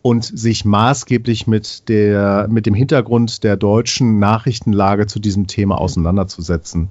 und 0.01 0.23
sich 0.23 0.65
maßgeblich 0.65 1.47
mit, 1.47 1.89
der, 1.89 2.47
mit 2.49 2.65
dem 2.65 2.73
Hintergrund 2.73 3.43
der 3.43 3.57
deutschen 3.57 4.19
Nachrichtenlage 4.19 5.07
zu 5.07 5.19
diesem 5.19 5.47
Thema 5.47 5.79
auseinanderzusetzen. 5.79 6.89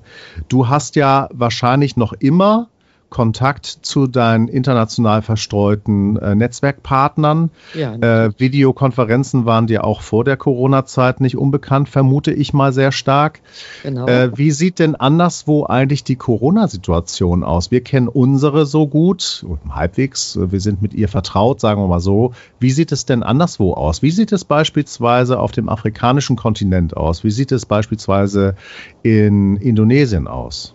Du 0.49 0.69
hast 0.69 0.97
ja 0.97 1.29
wahrscheinlich 1.33 1.97
noch 1.97 2.13
immer 2.13 2.69
Kontakt 3.11 3.67
zu 3.67 4.07
deinen 4.07 4.49
international 4.49 5.23
verstreuten 5.23 6.17
äh, 6.19 6.35
Netzwerkpartnern. 6.35 7.51
Ja, 7.75 7.95
äh, 7.95 8.33
Videokonferenzen 8.37 9.47
waren 9.47 9.67
dir 9.67 9.85
auch 9.85 10.03
vor 10.03 10.25
der 10.25 10.37
Corona-Zeit 10.37 11.21
nicht 11.21 11.37
unbekannt, 11.37 11.89
vermute 11.89 12.33
ich 12.33 12.53
mal 12.53 12.73
sehr 12.73 12.93
stark. 12.93 13.41
Genau. 13.83 14.07
Äh, 14.07 14.37
wie 14.37 14.51
sieht 14.51 14.79
denn 14.79 14.95
anderswo 14.95 15.65
eigentlich 15.65 16.05
die 16.05 16.17
Corona-Situation 16.17 17.45
aus? 17.45 17.71
Wir 17.71 17.83
kennen 17.83 18.09
unsere 18.09 18.67
so 18.67 18.87
gut, 18.87 19.47
halbwegs, 19.71 20.39
wir 20.41 20.61
sind 20.61 20.83
mit 20.83 20.93
ihr 20.93 21.09
vertraut, 21.09 21.61
sagen 21.61 21.81
wir 21.81 21.89
mal 21.89 22.01
so. 22.01 22.33
Wie 22.61 22.71
sieht 22.71 22.93
es 22.93 23.07
denn 23.07 23.23
anderswo 23.23 23.73
aus? 23.73 24.03
Wie 24.03 24.11
sieht 24.11 24.33
es 24.33 24.45
beispielsweise 24.45 25.39
auf 25.39 25.53
dem 25.53 25.71
afrikanischen 25.71 26.37
Kontinent 26.37 26.97
aus? 26.97 27.25
Wie 27.25 27.31
sieht 27.31 27.53
es 27.53 27.65
beispielsweise 27.65 28.55
in 29.03 29.57
Indonesien 29.57 30.29
aus? 30.29 30.75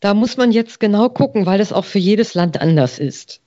Da 0.00 0.14
muss 0.14 0.36
man 0.36 0.50
jetzt 0.50 0.80
genau 0.80 1.08
gucken, 1.10 1.46
weil 1.46 1.58
das 1.58 1.72
auch 1.72 1.84
für 1.84 1.98
jedes 1.98 2.34
Land 2.34 2.60
anders 2.60 2.98
ist. 2.98 3.40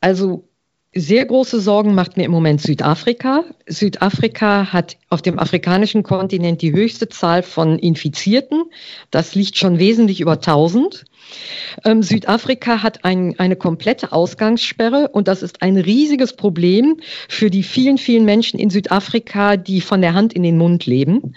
Also 0.00 0.48
sehr 0.94 1.26
große 1.26 1.60
Sorgen 1.60 1.94
macht 1.94 2.16
mir 2.16 2.24
im 2.24 2.30
Moment 2.30 2.62
Südafrika. 2.62 3.44
Südafrika 3.66 4.72
hat 4.72 4.96
auf 5.10 5.20
dem 5.20 5.38
afrikanischen 5.38 6.02
Kontinent 6.02 6.62
die 6.62 6.72
höchste 6.72 7.08
Zahl 7.08 7.42
von 7.42 7.78
Infizierten. 7.78 8.64
Das 9.10 9.34
liegt 9.34 9.58
schon 9.58 9.78
wesentlich 9.78 10.20
über 10.20 10.32
1000. 10.32 11.04
Ähm, 11.84 12.02
Südafrika 12.02 12.82
hat 12.82 13.04
ein, 13.04 13.38
eine 13.38 13.56
komplette 13.56 14.12
Ausgangssperre 14.12 15.08
und 15.08 15.28
das 15.28 15.42
ist 15.42 15.62
ein 15.62 15.76
riesiges 15.76 16.34
Problem 16.34 16.96
für 17.28 17.50
die 17.50 17.62
vielen, 17.62 17.98
vielen 17.98 18.24
Menschen 18.24 18.58
in 18.58 18.70
Südafrika, 18.70 19.56
die 19.56 19.80
von 19.80 20.00
der 20.00 20.14
Hand 20.14 20.32
in 20.32 20.42
den 20.42 20.58
Mund 20.58 20.86
leben. 20.86 21.34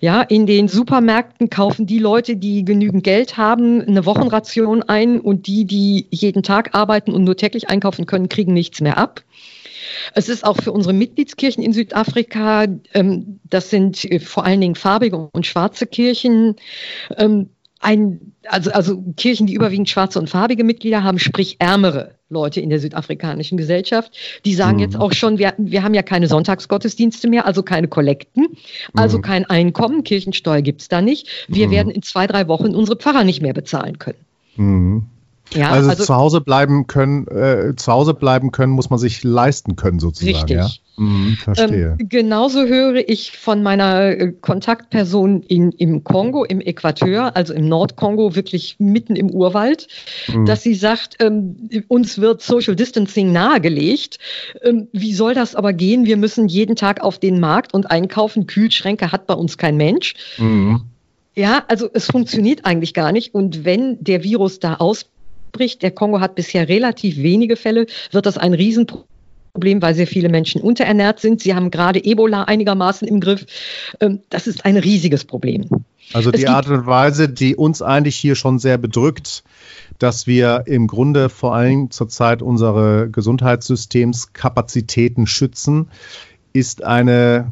Ja, 0.00 0.22
in 0.22 0.46
den 0.46 0.68
Supermärkten 0.68 1.50
kaufen 1.50 1.86
die 1.86 1.98
Leute, 1.98 2.36
die 2.36 2.64
genügend 2.64 3.02
Geld 3.02 3.36
haben, 3.36 3.80
eine 3.82 4.06
Wochenration 4.06 4.82
ein 4.82 5.20
und 5.20 5.46
die, 5.48 5.64
die 5.64 6.06
jeden 6.10 6.42
Tag 6.42 6.74
arbeiten 6.74 7.12
und 7.12 7.24
nur 7.24 7.36
täglich 7.36 7.68
einkaufen 7.68 8.06
können, 8.06 8.28
kriegen 8.28 8.52
nichts 8.52 8.80
mehr 8.80 8.96
ab. 8.96 9.24
Es 10.14 10.28
ist 10.28 10.44
auch 10.44 10.56
für 10.56 10.72
unsere 10.72 10.92
Mitgliedskirchen 10.92 11.62
in 11.62 11.72
Südafrika, 11.72 12.66
ähm, 12.94 13.40
das 13.44 13.70
sind 13.70 14.06
vor 14.22 14.44
allen 14.44 14.60
Dingen 14.60 14.74
farbige 14.74 15.16
und 15.32 15.46
schwarze 15.46 15.86
Kirchen, 15.86 16.56
ähm, 17.16 17.50
ein, 17.80 18.32
also, 18.46 18.70
also 18.70 19.02
Kirchen, 19.16 19.46
die 19.46 19.54
überwiegend 19.54 19.88
schwarze 19.88 20.18
und 20.18 20.28
farbige 20.28 20.64
Mitglieder 20.64 21.02
haben, 21.02 21.18
sprich 21.18 21.56
ärmere 21.58 22.14
Leute 22.28 22.60
in 22.60 22.70
der 22.70 22.80
südafrikanischen 22.80 23.56
Gesellschaft, 23.56 24.12
die 24.44 24.54
sagen 24.54 24.76
mhm. 24.76 24.82
jetzt 24.82 24.96
auch 24.96 25.12
schon, 25.12 25.38
wir, 25.38 25.54
wir 25.58 25.82
haben 25.82 25.94
ja 25.94 26.02
keine 26.02 26.28
Sonntagsgottesdienste 26.28 27.28
mehr, 27.28 27.46
also 27.46 27.62
keine 27.62 27.88
Kollekten, 27.88 28.48
also 28.94 29.18
mhm. 29.18 29.22
kein 29.22 29.44
Einkommen, 29.46 30.04
Kirchensteuer 30.04 30.62
gibt's 30.62 30.88
da 30.88 31.00
nicht. 31.00 31.28
Wir 31.48 31.68
mhm. 31.68 31.72
werden 31.72 31.90
in 31.90 32.02
zwei, 32.02 32.26
drei 32.26 32.48
Wochen 32.48 32.74
unsere 32.74 32.96
Pfarrer 32.96 33.24
nicht 33.24 33.40
mehr 33.40 33.54
bezahlen 33.54 33.98
können. 33.98 34.18
Ja, 35.54 35.70
also, 35.70 35.90
also, 35.90 36.04
zu 36.04 36.14
Hause 36.14 36.40
bleiben 36.40 36.86
können, 36.86 37.26
äh, 37.28 37.74
zu 37.76 37.92
Hause 37.92 38.14
bleiben 38.14 38.52
können, 38.52 38.72
muss 38.72 38.90
man 38.90 38.98
sich 38.98 39.24
leisten 39.24 39.76
können 39.76 39.98
sozusagen. 39.98 40.36
Richtig. 40.36 40.56
Ja? 40.56 40.68
Mhm, 40.98 41.36
verstehe. 41.36 41.96
Ähm, 41.98 42.08
genauso 42.08 42.66
höre 42.66 43.08
ich 43.08 43.32
von 43.32 43.62
meiner 43.62 44.08
äh, 44.08 44.32
Kontaktperson 44.32 45.42
in, 45.42 45.70
im 45.72 46.02
Kongo, 46.04 46.44
im 46.44 46.60
Äquateur, 46.60 47.36
also 47.36 47.54
im 47.54 47.68
Nordkongo, 47.68 48.34
wirklich 48.34 48.76
mitten 48.78 49.14
im 49.14 49.30
Urwald, 49.30 49.86
mhm. 50.26 50.44
dass 50.44 50.62
sie 50.62 50.74
sagt, 50.74 51.16
ähm, 51.20 51.70
uns 51.86 52.18
wird 52.18 52.42
Social 52.42 52.74
Distancing 52.74 53.32
nahegelegt. 53.32 54.18
Ähm, 54.62 54.88
wie 54.92 55.14
soll 55.14 55.34
das 55.34 55.54
aber 55.54 55.72
gehen? 55.72 56.04
Wir 56.04 56.16
müssen 56.16 56.48
jeden 56.48 56.76
Tag 56.76 57.00
auf 57.00 57.18
den 57.18 57.38
Markt 57.38 57.74
und 57.74 57.90
einkaufen. 57.90 58.46
Kühlschränke 58.46 59.12
hat 59.12 59.26
bei 59.26 59.34
uns 59.34 59.56
kein 59.56 59.76
Mensch. 59.76 60.14
Mhm. 60.36 60.82
Ja, 61.36 61.62
also 61.68 61.88
es 61.92 62.06
funktioniert 62.06 62.64
eigentlich 62.64 62.92
gar 62.94 63.12
nicht. 63.12 63.32
Und 63.32 63.64
wenn 63.64 64.02
der 64.02 64.24
Virus 64.24 64.58
da 64.58 64.74
ausbricht, 64.74 65.17
der 65.82 65.90
Kongo 65.90 66.20
hat 66.20 66.34
bisher 66.34 66.68
relativ 66.68 67.18
wenige 67.18 67.56
Fälle, 67.56 67.86
wird 68.12 68.26
das 68.26 68.38
ein 68.38 68.54
Riesenproblem 68.54 69.08
Problem, 69.58 69.82
weil 69.82 69.96
sehr 69.96 70.06
viele 70.06 70.28
Menschen 70.28 70.60
unterernährt 70.60 71.18
sind. 71.18 71.40
Sie 71.40 71.52
haben 71.52 71.72
gerade 71.72 72.04
Ebola 72.04 72.44
einigermaßen 72.44 73.08
im 73.08 73.18
Griff. 73.18 73.44
Ähm, 73.98 74.20
das 74.30 74.46
ist 74.46 74.64
ein 74.64 74.76
riesiges 74.76 75.24
Problem. 75.24 75.66
Also 76.12 76.30
die 76.30 76.46
Art 76.46 76.68
und 76.68 76.86
Weise, 76.86 77.28
die 77.28 77.56
uns 77.56 77.82
eigentlich 77.82 78.14
hier 78.14 78.36
schon 78.36 78.60
sehr 78.60 78.78
bedrückt, 78.78 79.42
dass 79.98 80.28
wir 80.28 80.62
im 80.66 80.86
Grunde 80.86 81.28
vor 81.28 81.56
allem 81.56 81.90
zurzeit 81.90 82.40
unsere 82.40 83.10
Gesundheitssystemskapazitäten 83.10 85.26
schützen, 85.26 85.88
ist 86.52 86.84
eine, 86.84 87.50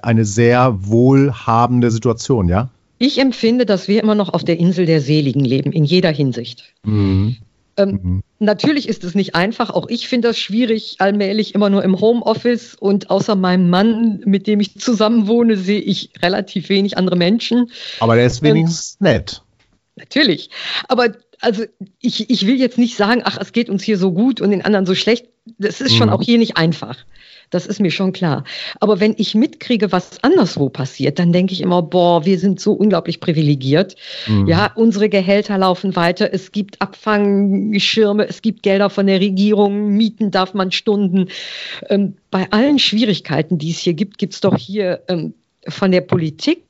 eine 0.00 0.24
sehr 0.24 0.86
wohlhabende 0.86 1.90
Situation, 1.90 2.48
ja? 2.48 2.70
Ich 2.98 3.18
empfinde, 3.18 3.64
dass 3.64 3.88
wir 3.88 4.02
immer 4.02 4.14
noch 4.14 4.34
auf 4.34 4.44
der 4.44 4.58
Insel 4.58 4.86
der 4.86 5.00
Seligen 5.00 5.44
leben, 5.44 5.72
in 5.72 5.84
jeder 5.84 6.10
Hinsicht. 6.10 6.64
Mhm. 6.82 7.36
Ähm, 7.76 8.00
mhm. 8.02 8.22
Natürlich 8.40 8.88
ist 8.88 9.04
es 9.04 9.14
nicht 9.14 9.34
einfach. 9.34 9.70
Auch 9.70 9.86
ich 9.88 10.08
finde 10.08 10.28
das 10.28 10.38
schwierig, 10.38 10.96
allmählich 10.98 11.54
immer 11.54 11.70
nur 11.70 11.84
im 11.84 12.00
Homeoffice 12.00 12.74
und 12.74 13.10
außer 13.10 13.36
meinem 13.36 13.70
Mann, 13.70 14.20
mit 14.24 14.46
dem 14.46 14.60
ich 14.60 14.78
zusammen 14.78 15.28
wohne, 15.28 15.56
sehe 15.56 15.80
ich 15.80 16.10
relativ 16.20 16.68
wenig 16.68 16.98
andere 16.98 17.16
Menschen. 17.16 17.70
Aber 18.00 18.16
der 18.16 18.26
ist 18.26 18.42
wenigstens 18.42 18.98
ähm, 19.00 19.12
nett. 19.12 19.42
Natürlich. 19.96 20.50
Aber 20.88 21.12
also 21.40 21.64
ich, 22.00 22.30
ich 22.30 22.46
will 22.46 22.56
jetzt 22.56 22.78
nicht 22.78 22.96
sagen, 22.96 23.22
ach, 23.24 23.38
es 23.40 23.52
geht 23.52 23.70
uns 23.70 23.82
hier 23.82 23.98
so 23.98 24.12
gut 24.12 24.40
und 24.40 24.50
den 24.50 24.64
anderen 24.64 24.86
so 24.86 24.94
schlecht. 24.94 25.26
Das 25.58 25.80
ist 25.80 25.94
schon 25.94 26.08
mhm. 26.08 26.14
auch 26.14 26.22
hier 26.22 26.38
nicht 26.38 26.56
einfach. 26.56 26.96
Das 27.50 27.66
ist 27.66 27.80
mir 27.80 27.90
schon 27.90 28.12
klar. 28.12 28.44
Aber 28.80 29.00
wenn 29.00 29.14
ich 29.16 29.34
mitkriege, 29.34 29.90
was 29.90 30.22
anderswo 30.22 30.68
passiert, 30.68 31.18
dann 31.18 31.32
denke 31.32 31.52
ich 31.52 31.60
immer, 31.60 31.82
boah, 31.82 32.26
wir 32.26 32.38
sind 32.38 32.60
so 32.60 32.72
unglaublich 32.72 33.20
privilegiert. 33.20 33.96
Mhm. 34.26 34.46
Ja, 34.46 34.72
unsere 34.74 35.08
Gehälter 35.08 35.56
laufen 35.58 35.96
weiter. 35.96 36.32
Es 36.32 36.52
gibt 36.52 36.80
Abfangschirme, 36.82 38.28
es 38.28 38.42
gibt 38.42 38.62
Gelder 38.62 38.90
von 38.90 39.06
der 39.06 39.20
Regierung, 39.20 39.96
Mieten 39.96 40.30
darf 40.30 40.54
man 40.54 40.72
Stunden. 40.72 41.28
Ähm, 41.88 42.16
bei 42.30 42.50
allen 42.50 42.78
Schwierigkeiten, 42.78 43.58
die 43.58 43.70
es 43.70 43.78
hier 43.78 43.94
gibt, 43.94 44.18
gibt 44.18 44.34
es 44.34 44.40
doch 44.40 44.56
hier 44.56 45.02
ähm, 45.08 45.34
von 45.66 45.90
der 45.90 46.02
Politik 46.02 46.64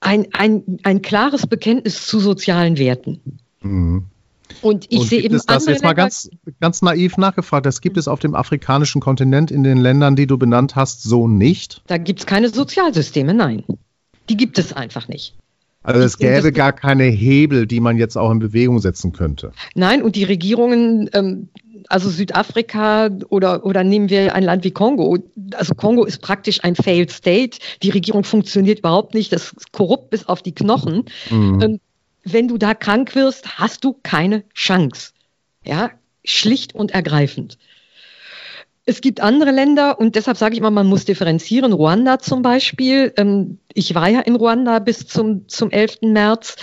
ein, 0.00 0.28
ein, 0.32 0.78
ein 0.82 1.02
klares 1.02 1.46
Bekenntnis 1.46 2.06
zu 2.06 2.20
sozialen 2.20 2.78
Werten. 2.78 3.20
Mhm. 3.62 4.06
Und 4.62 4.86
ich 4.90 5.08
sehe 5.08 5.22
eben. 5.22 5.34
Es 5.34 5.46
das 5.46 5.66
jetzt 5.66 5.82
mal 5.82 5.94
ganz, 5.94 6.28
ganz 6.60 6.82
naiv 6.82 7.16
nachgefragt. 7.16 7.66
Das 7.66 7.80
gibt 7.80 7.96
es 7.96 8.08
auf 8.08 8.20
dem 8.20 8.34
afrikanischen 8.34 9.00
Kontinent 9.00 9.50
in 9.50 9.62
den 9.62 9.78
Ländern, 9.78 10.16
die 10.16 10.26
du 10.26 10.38
benannt 10.38 10.76
hast, 10.76 11.02
so 11.02 11.28
nicht? 11.28 11.82
Da 11.86 11.98
gibt 11.98 12.20
es 12.20 12.26
keine 12.26 12.48
Sozialsysteme, 12.48 13.34
nein. 13.34 13.64
Die 14.28 14.36
gibt 14.36 14.58
es 14.58 14.72
einfach 14.72 15.08
nicht. 15.08 15.34
Also 15.82 16.00
es 16.00 16.16
gäbe 16.16 16.50
gar 16.50 16.72
keine 16.72 17.04
Hebel, 17.04 17.66
die 17.66 17.78
man 17.78 17.98
jetzt 17.98 18.16
auch 18.16 18.30
in 18.30 18.38
Bewegung 18.38 18.78
setzen 18.78 19.12
könnte. 19.12 19.52
Nein, 19.74 20.02
und 20.02 20.16
die 20.16 20.24
Regierungen, 20.24 21.10
ähm, 21.12 21.48
also 21.88 22.08
Südafrika 22.08 23.10
oder, 23.28 23.66
oder 23.66 23.84
nehmen 23.84 24.08
wir 24.08 24.34
ein 24.34 24.44
Land 24.44 24.64
wie 24.64 24.70
Kongo. 24.70 25.18
Also 25.54 25.74
Kongo 25.74 26.04
ist 26.04 26.22
praktisch 26.22 26.64
ein 26.64 26.74
Failed 26.74 27.10
State. 27.10 27.58
Die 27.82 27.90
Regierung 27.90 28.24
funktioniert 28.24 28.78
überhaupt 28.78 29.12
nicht. 29.12 29.30
Das 29.30 29.52
ist 29.52 29.72
korrupt 29.72 30.08
bis 30.08 30.26
auf 30.26 30.40
die 30.40 30.54
Knochen. 30.54 31.04
Mhm. 31.30 31.60
Ähm, 31.60 31.80
wenn 32.24 32.48
du 32.48 32.58
da 32.58 32.74
krank 32.74 33.14
wirst, 33.14 33.58
hast 33.58 33.84
du 33.84 33.94
keine 34.02 34.44
Chance. 34.54 35.12
Ja, 35.64 35.90
schlicht 36.24 36.74
und 36.74 36.92
ergreifend. 36.92 37.58
Es 38.86 39.00
gibt 39.00 39.20
andere 39.20 39.50
Länder 39.50 39.98
und 39.98 40.14
deshalb 40.14 40.36
sage 40.36 40.54
ich 40.54 40.60
mal, 40.60 40.70
man 40.70 40.86
muss 40.86 41.06
differenzieren. 41.06 41.72
Ruanda 41.72 42.18
zum 42.18 42.42
Beispiel. 42.42 43.14
Ähm, 43.16 43.58
ich 43.72 43.94
war 43.94 44.08
ja 44.08 44.20
in 44.20 44.36
Ruanda 44.36 44.78
bis 44.78 45.06
zum, 45.06 45.48
zum 45.48 45.70
11. 45.70 46.02
März. 46.02 46.56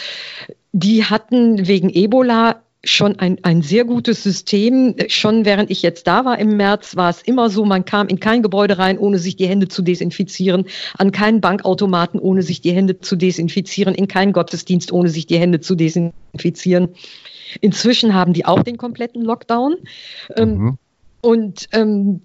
Die 0.71 1.05
hatten 1.05 1.67
wegen 1.67 1.89
Ebola 1.89 2.61
schon 2.83 3.19
ein, 3.19 3.37
ein 3.43 3.61
sehr 3.61 3.85
gutes 3.85 4.23
System. 4.23 4.95
Schon 5.07 5.45
während 5.45 5.69
ich 5.69 5.81
jetzt 5.81 6.07
da 6.07 6.25
war 6.25 6.39
im 6.39 6.57
März, 6.57 6.95
war 6.95 7.09
es 7.09 7.21
immer 7.21 7.49
so, 7.49 7.63
man 7.63 7.85
kam 7.85 8.07
in 8.07 8.19
kein 8.19 8.41
Gebäude 8.41 8.77
rein, 8.77 8.97
ohne 8.97 9.19
sich 9.19 9.35
die 9.35 9.47
Hände 9.47 9.67
zu 9.67 9.81
desinfizieren, 9.81 10.65
an 10.97 11.11
keinen 11.11 11.41
Bankautomaten, 11.41 12.19
ohne 12.19 12.41
sich 12.41 12.61
die 12.61 12.71
Hände 12.71 12.99
zu 12.99 13.15
desinfizieren, 13.15 13.93
in 13.93 14.07
keinen 14.07 14.33
Gottesdienst, 14.33 14.91
ohne 14.91 15.09
sich 15.09 15.27
die 15.27 15.37
Hände 15.37 15.59
zu 15.59 15.75
desinfizieren. 15.75 16.89
Inzwischen 17.59 18.13
haben 18.13 18.33
die 18.33 18.45
auch 18.45 18.63
den 18.63 18.77
kompletten 18.77 19.23
Lockdown. 19.23 19.75
Ähm, 20.35 20.57
mhm. 20.57 20.77
Und 21.21 21.67
ähm, 21.73 22.21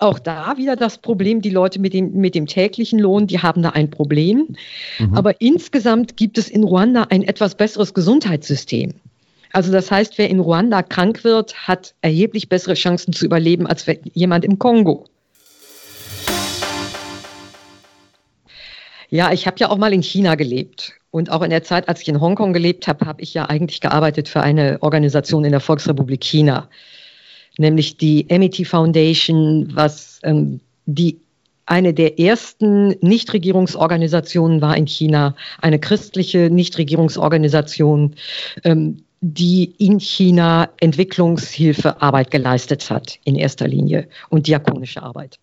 auch 0.00 0.18
da 0.18 0.56
wieder 0.56 0.76
das 0.76 0.98
Problem, 0.98 1.40
die 1.40 1.50
Leute 1.50 1.78
mit 1.78 1.92
dem, 1.92 2.12
mit 2.14 2.34
dem 2.34 2.46
täglichen 2.46 2.98
Lohn, 2.98 3.26
die 3.26 3.40
haben 3.40 3.62
da 3.62 3.70
ein 3.70 3.90
Problem. 3.90 4.56
Mhm. 4.98 5.14
Aber 5.14 5.40
insgesamt 5.40 6.16
gibt 6.16 6.38
es 6.38 6.48
in 6.48 6.64
Ruanda 6.64 7.06
ein 7.10 7.22
etwas 7.22 7.54
besseres 7.54 7.94
Gesundheitssystem. 7.94 8.94
Also 9.52 9.70
das 9.70 9.90
heißt, 9.90 10.18
wer 10.18 10.28
in 10.28 10.40
Ruanda 10.40 10.82
krank 10.82 11.22
wird, 11.22 11.54
hat 11.68 11.94
erheblich 12.00 12.48
bessere 12.48 12.74
Chancen 12.74 13.12
zu 13.12 13.24
überleben 13.24 13.66
als 13.66 13.86
jemand 14.12 14.44
im 14.44 14.58
Kongo. 14.58 15.06
Ja, 19.10 19.32
ich 19.32 19.46
habe 19.46 19.56
ja 19.60 19.70
auch 19.70 19.78
mal 19.78 19.92
in 19.92 20.02
China 20.02 20.34
gelebt. 20.34 20.94
Und 21.12 21.30
auch 21.30 21.42
in 21.42 21.50
der 21.50 21.62
Zeit, 21.62 21.88
als 21.88 22.00
ich 22.00 22.08
in 22.08 22.20
Hongkong 22.20 22.52
gelebt 22.52 22.88
habe, 22.88 23.06
habe 23.06 23.22
ich 23.22 23.32
ja 23.32 23.44
eigentlich 23.44 23.80
gearbeitet 23.80 24.28
für 24.28 24.40
eine 24.40 24.78
Organisation 24.80 25.44
in 25.44 25.52
der 25.52 25.60
Volksrepublik 25.60 26.24
China 26.24 26.68
nämlich 27.58 27.96
die 27.96 28.26
Amity 28.30 28.64
Foundation, 28.64 29.70
was 29.74 30.20
ähm, 30.22 30.60
die 30.86 31.18
eine 31.66 31.94
der 31.94 32.18
ersten 32.20 32.88
Nichtregierungsorganisationen 33.00 34.60
war 34.60 34.76
in 34.76 34.86
China, 34.86 35.34
eine 35.60 35.78
christliche 35.78 36.50
Nichtregierungsorganisation, 36.50 38.14
ähm, 38.64 39.04
die 39.20 39.74
in 39.78 39.98
China 39.98 40.68
Entwicklungshilfearbeit 40.80 42.30
geleistet 42.30 42.90
hat, 42.90 43.18
in 43.24 43.36
erster 43.36 43.66
Linie 43.66 44.08
und 44.28 44.46
diakonische 44.46 45.02
Arbeit. 45.02 45.38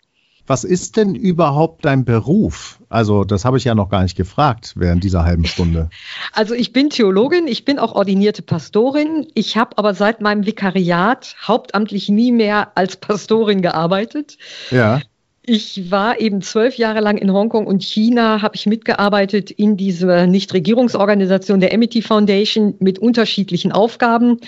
Was 0.46 0.64
ist 0.64 0.96
denn 0.96 1.14
überhaupt 1.14 1.84
dein 1.84 2.04
Beruf? 2.04 2.80
Also, 2.88 3.24
das 3.24 3.44
habe 3.44 3.58
ich 3.58 3.64
ja 3.64 3.74
noch 3.74 3.88
gar 3.88 4.02
nicht 4.02 4.16
gefragt 4.16 4.72
während 4.76 5.04
dieser 5.04 5.24
halben 5.24 5.44
Stunde. 5.44 5.88
Also, 6.34 6.54
ich 6.54 6.72
bin 6.72 6.90
Theologin, 6.90 7.46
ich 7.46 7.64
bin 7.64 7.78
auch 7.78 7.94
ordinierte 7.94 8.42
Pastorin. 8.42 9.26
Ich 9.34 9.56
habe 9.56 9.76
aber 9.78 9.94
seit 9.94 10.20
meinem 10.20 10.46
Vikariat 10.46 11.36
hauptamtlich 11.46 12.08
nie 12.08 12.32
mehr 12.32 12.72
als 12.76 12.96
Pastorin 12.96 13.62
gearbeitet. 13.62 14.38
Ja. 14.70 15.00
Ich 15.44 15.90
war 15.90 16.20
eben 16.20 16.40
zwölf 16.40 16.76
Jahre 16.76 17.00
lang 17.00 17.18
in 17.18 17.32
Hongkong 17.32 17.66
und 17.66 17.82
China, 17.82 18.42
habe 18.42 18.54
ich 18.54 18.66
mitgearbeitet 18.66 19.50
in 19.50 19.76
dieser 19.76 20.28
Nichtregierungsorganisation 20.28 21.58
der 21.58 21.74
Amity 21.74 22.00
Foundation 22.00 22.74
mit 22.78 23.00
unterschiedlichen 23.00 23.72
Aufgaben. 23.72 24.38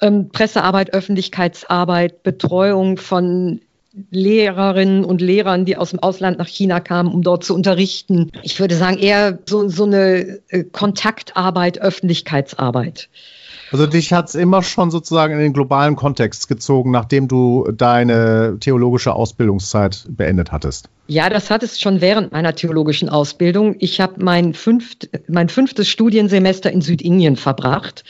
Ähm, 0.00 0.28
Pressearbeit, 0.28 0.94
Öffentlichkeitsarbeit, 0.94 2.22
Betreuung 2.22 2.96
von 2.96 3.60
Lehrerinnen 4.10 5.04
und 5.04 5.20
Lehrern, 5.20 5.64
die 5.64 5.76
aus 5.76 5.90
dem 5.90 6.00
Ausland 6.00 6.38
nach 6.38 6.48
China 6.48 6.80
kamen, 6.80 7.12
um 7.12 7.22
dort 7.22 7.44
zu 7.44 7.54
unterrichten. 7.54 8.30
Ich 8.42 8.60
würde 8.60 8.76
sagen, 8.76 8.98
eher 8.98 9.38
so, 9.46 9.68
so 9.68 9.84
eine 9.84 10.40
äh, 10.48 10.64
Kontaktarbeit, 10.64 11.80
Öffentlichkeitsarbeit. 11.80 13.08
Also 13.72 13.86
dich 13.86 14.12
hat 14.12 14.28
es 14.28 14.34
immer 14.34 14.62
schon 14.62 14.90
sozusagen 14.90 15.34
in 15.34 15.40
den 15.40 15.52
globalen 15.52 15.96
Kontext 15.96 16.48
gezogen, 16.48 16.90
nachdem 16.90 17.28
du 17.28 17.68
deine 17.72 18.58
theologische 18.60 19.14
Ausbildungszeit 19.14 20.06
beendet 20.08 20.52
hattest. 20.52 20.88
Ja, 21.08 21.28
das 21.28 21.50
hat 21.50 21.62
es 21.62 21.80
schon 21.80 22.00
während 22.00 22.32
meiner 22.32 22.54
theologischen 22.54 23.08
Ausbildung. 23.08 23.76
Ich 23.78 24.00
habe 24.00 24.24
mein, 24.24 24.54
fünft, 24.54 25.08
mein 25.28 25.48
fünftes 25.48 25.88
Studiensemester 25.88 26.70
in 26.72 26.80
Südindien 26.80 27.36
verbracht, 27.36 28.02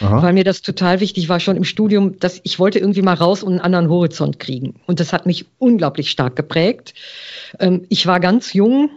Aha. 0.00 0.22
weil 0.22 0.32
mir 0.34 0.44
das 0.44 0.62
total 0.62 1.00
wichtig 1.00 1.28
war, 1.28 1.40
schon 1.40 1.56
im 1.56 1.64
Studium, 1.64 2.18
dass 2.20 2.40
ich 2.44 2.58
wollte 2.60 2.78
irgendwie 2.78 3.02
mal 3.02 3.14
raus 3.14 3.42
und 3.42 3.54
einen 3.54 3.60
anderen 3.60 3.88
Horizont 3.88 4.38
kriegen. 4.38 4.80
Und 4.86 5.00
das 5.00 5.12
hat 5.12 5.26
mich 5.26 5.46
unglaublich 5.58 6.10
stark 6.10 6.36
geprägt. 6.36 6.94
Ähm, 7.58 7.86
ich 7.88 8.06
war 8.06 8.20
ganz 8.20 8.52
jung, 8.52 8.90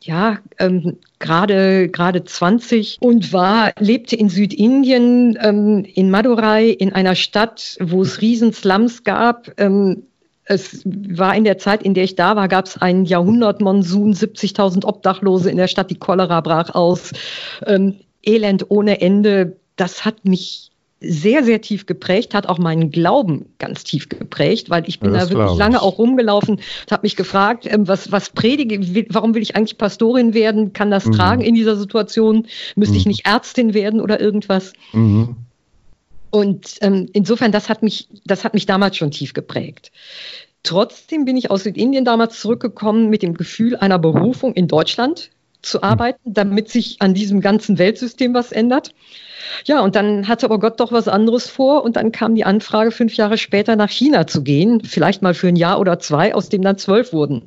ja, 0.00 0.38
ähm, 0.58 0.96
gerade 1.22 1.88
gerade 1.88 2.24
20 2.24 2.98
und 3.00 3.32
war 3.32 3.72
lebte 3.78 4.16
in 4.16 4.28
Südindien 4.28 5.38
ähm, 5.40 5.86
in 5.86 6.10
Madurai 6.10 6.68
in 6.68 6.92
einer 6.92 7.14
Stadt, 7.14 7.78
wo 7.80 8.02
es 8.02 8.20
Riesenslums 8.20 9.04
gab. 9.04 9.50
Ähm, 9.58 10.02
es 10.44 10.82
war 10.84 11.34
in 11.34 11.44
der 11.44 11.56
Zeit, 11.56 11.82
in 11.82 11.94
der 11.94 12.04
ich 12.04 12.16
da 12.16 12.36
war, 12.36 12.48
gab 12.48 12.66
es 12.66 12.76
einen 12.76 13.04
Jahrhundertmonsun, 13.04 14.12
70.000 14.12 14.84
Obdachlose 14.84 15.50
in 15.50 15.56
der 15.56 15.68
Stadt, 15.68 15.90
die 15.90 15.98
Cholera 15.98 16.40
brach 16.40 16.74
aus, 16.74 17.12
ähm, 17.64 18.00
Elend 18.22 18.66
ohne 18.68 19.00
Ende. 19.00 19.56
Das 19.76 20.04
hat 20.04 20.24
mich 20.24 20.71
sehr, 21.04 21.44
sehr 21.44 21.60
tief 21.60 21.86
geprägt, 21.86 22.34
hat 22.34 22.48
auch 22.48 22.58
meinen 22.58 22.90
Glauben 22.90 23.46
ganz 23.58 23.84
tief 23.84 24.08
geprägt, 24.08 24.70
weil 24.70 24.88
ich 24.88 25.00
bin 25.00 25.14
ja, 25.14 25.20
da 25.20 25.30
wirklich 25.30 25.58
lange 25.58 25.82
auch 25.82 25.98
rumgelaufen, 25.98 26.60
habe 26.90 27.02
mich 27.02 27.16
gefragt, 27.16 27.66
ähm, 27.68 27.88
was, 27.88 28.12
was 28.12 28.30
predige, 28.30 28.80
warum 29.10 29.34
will 29.34 29.42
ich 29.42 29.56
eigentlich 29.56 29.78
Pastorin 29.78 30.34
werden? 30.34 30.72
Kann 30.72 30.90
das 30.90 31.06
mhm. 31.06 31.12
tragen 31.12 31.42
in 31.42 31.54
dieser 31.54 31.76
Situation? 31.76 32.46
Müsste 32.76 32.94
mhm. 32.94 32.98
ich 32.98 33.06
nicht 33.06 33.26
Ärztin 33.26 33.74
werden 33.74 34.00
oder 34.00 34.20
irgendwas? 34.20 34.72
Mhm. 34.92 35.36
Und 36.30 36.78
ähm, 36.80 37.08
insofern, 37.12 37.52
das 37.52 37.68
hat 37.68 37.82
mich, 37.82 38.08
das 38.24 38.44
hat 38.44 38.54
mich 38.54 38.66
damals 38.66 38.96
schon 38.96 39.10
tief 39.10 39.34
geprägt. 39.34 39.92
Trotzdem 40.62 41.24
bin 41.24 41.36
ich 41.36 41.50
aus 41.50 41.64
Südindien 41.64 42.04
damals 42.04 42.40
zurückgekommen 42.40 43.10
mit 43.10 43.22
dem 43.22 43.34
Gefühl 43.34 43.76
einer 43.76 43.98
Berufung 43.98 44.54
in 44.54 44.68
Deutschland 44.68 45.30
zu 45.62 45.82
arbeiten, 45.82 46.34
damit 46.34 46.68
sich 46.68 46.96
an 47.00 47.14
diesem 47.14 47.40
ganzen 47.40 47.78
Weltsystem 47.78 48.34
was 48.34 48.52
ändert. 48.52 48.90
Ja, 49.64 49.80
und 49.80 49.96
dann 49.96 50.28
hatte 50.28 50.46
aber 50.46 50.58
Gott 50.58 50.80
doch 50.80 50.92
was 50.92 51.08
anderes 51.08 51.48
vor 51.48 51.84
und 51.84 51.96
dann 51.96 52.12
kam 52.12 52.34
die 52.34 52.44
Anfrage, 52.44 52.90
fünf 52.90 53.14
Jahre 53.14 53.38
später 53.38 53.76
nach 53.76 53.90
China 53.90 54.26
zu 54.26 54.42
gehen, 54.42 54.82
vielleicht 54.84 55.22
mal 55.22 55.34
für 55.34 55.48
ein 55.48 55.56
Jahr 55.56 55.80
oder 55.80 55.98
zwei, 55.98 56.34
aus 56.34 56.48
dem 56.48 56.62
dann 56.62 56.78
zwölf 56.78 57.12
wurden. 57.12 57.42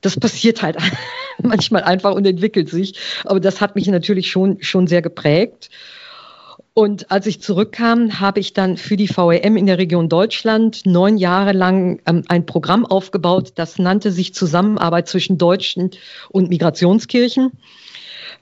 Das 0.00 0.18
passiert 0.18 0.62
halt 0.62 0.76
manchmal 1.42 1.82
einfach 1.82 2.14
und 2.14 2.26
entwickelt 2.26 2.68
sich, 2.68 2.94
aber 3.24 3.40
das 3.40 3.60
hat 3.60 3.74
mich 3.74 3.86
natürlich 3.86 4.30
schon, 4.30 4.62
schon 4.62 4.86
sehr 4.86 5.02
geprägt. 5.02 5.70
Und 6.74 7.10
als 7.10 7.26
ich 7.26 7.42
zurückkam, 7.42 8.18
habe 8.18 8.40
ich 8.40 8.54
dann 8.54 8.78
für 8.78 8.96
die 8.96 9.08
VEM 9.08 9.58
in 9.58 9.66
der 9.66 9.76
Region 9.76 10.08
Deutschland 10.08 10.86
neun 10.86 11.18
Jahre 11.18 11.52
lang 11.52 12.00
ähm, 12.06 12.24
ein 12.28 12.46
Programm 12.46 12.86
aufgebaut, 12.86 13.52
das 13.56 13.78
nannte 13.78 14.10
sich 14.10 14.32
Zusammenarbeit 14.32 15.06
zwischen 15.06 15.36
Deutschen 15.36 15.90
und 16.30 16.48
Migrationskirchen. 16.48 17.52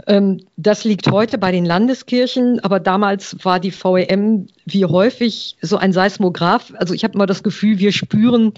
Ähm, 0.07 0.45
das 0.57 0.85
liegt 0.85 1.11
heute 1.11 1.39
bei 1.39 1.51
den 1.51 1.65
Landeskirchen, 1.65 2.61
aber 2.61 2.79
damals 2.79 3.37
war 3.43 3.59
die 3.59 3.73
VEM 3.73 4.47
wie 4.65 4.85
häufig 4.85 5.57
so 5.61 5.77
ein 5.77 5.93
Seismograph. 5.93 6.73
Also 6.77 6.95
ich 6.95 7.03
habe 7.03 7.15
immer 7.15 7.27
das 7.27 7.43
Gefühl, 7.43 7.81
wir 7.81 7.91
spüren 7.91 8.53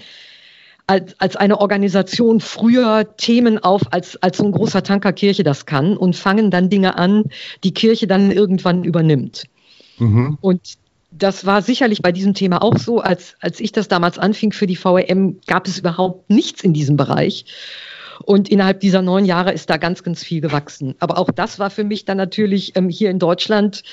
als, 0.85 1.19
als 1.19 1.35
eine 1.35 1.59
Organisation 1.59 2.41
früher 2.41 3.15
Themen 3.17 3.57
auf, 3.57 3.81
als, 3.91 4.21
als 4.21 4.37
so 4.37 4.45
ein 4.45 4.51
großer 4.51 4.83
Tanker 4.83 5.13
Kirche 5.13 5.43
das 5.43 5.65
kann 5.65 5.97
und 5.97 6.15
fangen 6.15 6.51
dann 6.51 6.69
Dinge 6.69 6.95
an, 6.97 7.23
die 7.63 7.73
Kirche 7.73 8.05
dann 8.05 8.31
irgendwann 8.31 8.83
übernimmt. 8.83 9.45
Mhm. 10.03 10.37
Und 10.41 10.77
das 11.11 11.45
war 11.45 11.61
sicherlich 11.61 12.01
bei 12.01 12.11
diesem 12.11 12.33
Thema 12.33 12.61
auch 12.61 12.77
so. 12.77 12.99
Als, 12.99 13.35
als 13.39 13.59
ich 13.59 13.71
das 13.71 13.87
damals 13.87 14.17
anfing 14.17 14.51
für 14.51 14.67
die 14.67 14.75
VRM, 14.75 15.39
gab 15.47 15.67
es 15.67 15.79
überhaupt 15.79 16.29
nichts 16.29 16.63
in 16.63 16.73
diesem 16.73 16.97
Bereich. 16.97 17.45
Und 18.25 18.49
innerhalb 18.49 18.79
dieser 18.79 19.01
neun 19.01 19.25
Jahre 19.25 19.53
ist 19.53 19.69
da 19.69 19.77
ganz, 19.77 20.03
ganz 20.03 20.23
viel 20.23 20.41
gewachsen. 20.41 20.95
Aber 20.99 21.17
auch 21.17 21.29
das 21.31 21.59
war 21.59 21.69
für 21.69 21.83
mich 21.83 22.05
dann 22.05 22.17
natürlich 22.17 22.75
ähm, 22.75 22.89
hier 22.89 23.09
in 23.09 23.19
Deutschland 23.19 23.83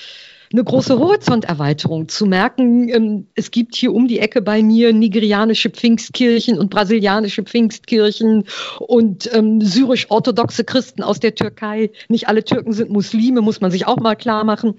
eine 0.53 0.65
große 0.65 0.99
Horizonterweiterung 0.99 2.09
zu 2.09 2.27
merken, 2.27 2.89
ähm, 2.89 3.27
es 3.37 3.53
gibt 3.53 3.77
hier 3.77 3.95
um 3.95 4.09
die 4.09 4.19
Ecke 4.19 4.43
bei 4.43 4.65
mir 4.65 4.93
nigerianische 4.93 5.71
Pfingstkirchen 5.71 6.59
und 6.59 6.71
brasilianische 6.71 7.45
Pfingstkirchen 7.45 8.45
und 8.81 9.33
ähm, 9.33 9.61
syrisch-orthodoxe 9.61 10.65
Christen 10.65 11.05
aus 11.05 11.21
der 11.21 11.37
Türkei. 11.37 11.91
Nicht 12.09 12.27
alle 12.27 12.43
Türken 12.43 12.73
sind 12.73 12.91
Muslime, 12.91 13.43
muss 13.43 13.61
man 13.61 13.71
sich 13.71 13.87
auch 13.87 13.99
mal 13.99 14.17
klar 14.17 14.43
machen 14.43 14.75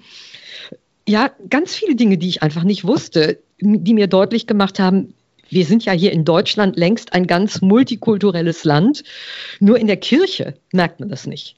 ja, 1.08 1.30
ganz 1.48 1.74
viele 1.74 1.96
Dinge, 1.96 2.18
die 2.18 2.28
ich 2.28 2.42
einfach 2.42 2.64
nicht 2.64 2.84
wusste, 2.84 3.38
die 3.60 3.94
mir 3.94 4.06
deutlich 4.06 4.46
gemacht 4.46 4.78
haben, 4.78 5.14
wir 5.48 5.66
sind 5.66 5.84
ja 5.84 5.92
hier 5.92 6.12
in 6.12 6.24
Deutschland 6.24 6.76
längst 6.76 7.12
ein 7.12 7.26
ganz 7.26 7.60
multikulturelles 7.60 8.64
Land. 8.64 9.04
Nur 9.60 9.78
in 9.78 9.86
der 9.86 9.98
Kirche 9.98 10.54
merkt 10.72 11.00
man 11.00 11.10
das 11.10 11.26
nicht. 11.26 11.56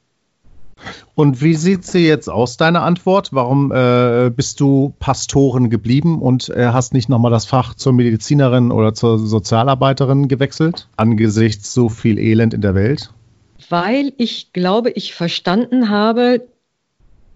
Und 1.14 1.40
wie 1.40 1.54
sieht 1.54 1.84
sie 1.84 2.06
jetzt 2.06 2.28
aus, 2.28 2.56
deine 2.56 2.80
Antwort? 2.80 3.28
Warum 3.32 3.70
äh, 3.70 4.30
bist 4.34 4.58
du 4.58 4.92
Pastorin 4.98 5.70
geblieben 5.70 6.20
und 6.20 6.48
äh, 6.48 6.66
hast 6.66 6.92
nicht 6.92 7.08
nochmal 7.08 7.30
das 7.30 7.46
Fach 7.46 7.74
zur 7.74 7.92
Medizinerin 7.92 8.72
oder 8.72 8.94
zur 8.94 9.18
Sozialarbeiterin 9.18 10.26
gewechselt, 10.26 10.88
angesichts 10.96 11.72
so 11.72 11.88
viel 11.88 12.18
Elend 12.18 12.52
in 12.52 12.60
der 12.60 12.74
Welt? 12.74 13.10
Weil 13.68 14.12
ich 14.18 14.52
glaube, 14.52 14.90
ich 14.90 15.14
verstanden 15.14 15.88
habe, 15.88 16.46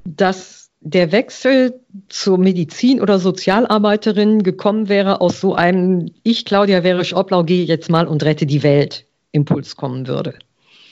dass 0.05 0.58
der 0.81 1.13
Wechsel 1.13 1.81
zur 2.09 2.39
Medizin 2.39 3.01
oder 3.01 3.19
Sozialarbeiterin 3.19 4.43
gekommen 4.43 4.89
wäre 4.89 5.21
aus 5.21 5.41
so 5.41 5.55
einem 5.55 6.11
Ich, 6.23 6.45
Claudia 6.45 6.85
Wärisch 6.85 7.15
Oblau, 7.15 7.43
gehe 7.43 7.65
jetzt 7.65 7.91
mal 7.91 8.07
und 8.07 8.23
rette 8.23 8.47
die 8.47 8.63
Welt 8.63 9.07
Impuls 9.33 9.77
kommen 9.77 10.07
würde. 10.07 10.39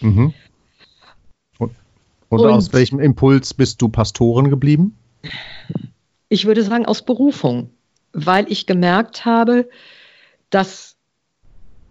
Mhm. 0.00 0.34
Und, 1.58 1.72
und, 2.28 2.40
und 2.40 2.50
aus 2.50 2.72
welchem 2.72 2.98
Impuls 2.98 3.54
bist 3.54 3.80
du 3.80 3.88
Pastorin 3.88 4.50
geblieben? 4.50 4.98
Ich 6.28 6.46
würde 6.46 6.62
sagen 6.62 6.86
aus 6.86 7.04
Berufung, 7.04 7.70
weil 8.12 8.50
ich 8.50 8.66
gemerkt 8.66 9.24
habe, 9.24 9.68
dass 10.50 10.96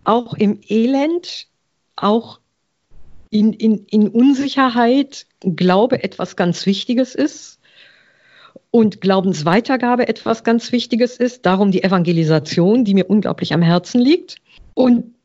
auch 0.04 0.34
im 0.34 0.60
Elend, 0.68 1.48
auch 1.96 2.40
in, 3.30 3.54
in, 3.54 3.86
in 3.86 4.10
Unsicherheit 4.10 5.26
Glaube 5.40 6.04
etwas 6.04 6.36
ganz 6.36 6.66
Wichtiges 6.66 7.16
ist 7.16 7.55
und 8.76 9.00
Glaubensweitergabe 9.00 10.10
etwas 10.10 10.44
ganz 10.44 10.74
Wichtiges 10.74 11.16
ist. 11.16 11.46
Darum 11.46 11.72
die 11.72 11.82
Evangelisation, 11.82 12.84
die 12.84 12.94
mir 12.94 13.10
unglaublich 13.10 13.54
am 13.54 13.62
Herzen 13.62 14.02
liegt. 14.02 14.36
Und 14.74 15.16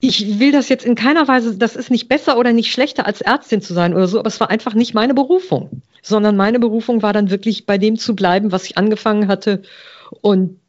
ich 0.00 0.38
will 0.38 0.52
das 0.52 0.68
jetzt 0.68 0.84
in 0.84 0.94
keiner 0.94 1.26
Weise, 1.26 1.56
das 1.56 1.74
ist 1.74 1.90
nicht 1.90 2.10
besser 2.10 2.36
oder 2.36 2.52
nicht 2.52 2.70
schlechter 2.70 3.06
als 3.06 3.22
Ärztin 3.22 3.62
zu 3.62 3.72
sein 3.72 3.94
oder 3.94 4.08
so, 4.08 4.18
aber 4.18 4.28
es 4.28 4.40
war 4.40 4.50
einfach 4.50 4.74
nicht 4.74 4.92
meine 4.92 5.14
Berufung, 5.14 5.80
sondern 6.02 6.36
meine 6.36 6.60
Berufung 6.60 7.00
war 7.00 7.14
dann 7.14 7.30
wirklich 7.30 7.64
bei 7.64 7.78
dem 7.78 7.96
zu 7.96 8.14
bleiben, 8.14 8.52
was 8.52 8.66
ich 8.66 8.76
angefangen 8.76 9.26
hatte 9.26 9.62
und 10.20 10.60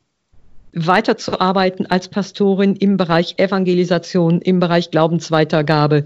weiterzuarbeiten 0.72 1.92
als 1.92 2.08
Pastorin 2.08 2.78
im 2.78 2.96
Bereich 2.96 3.36
Evangelisation, 3.36 4.40
im 4.40 4.62
Bereich 4.62 4.92
Glaubensweitergabe, 4.92 6.06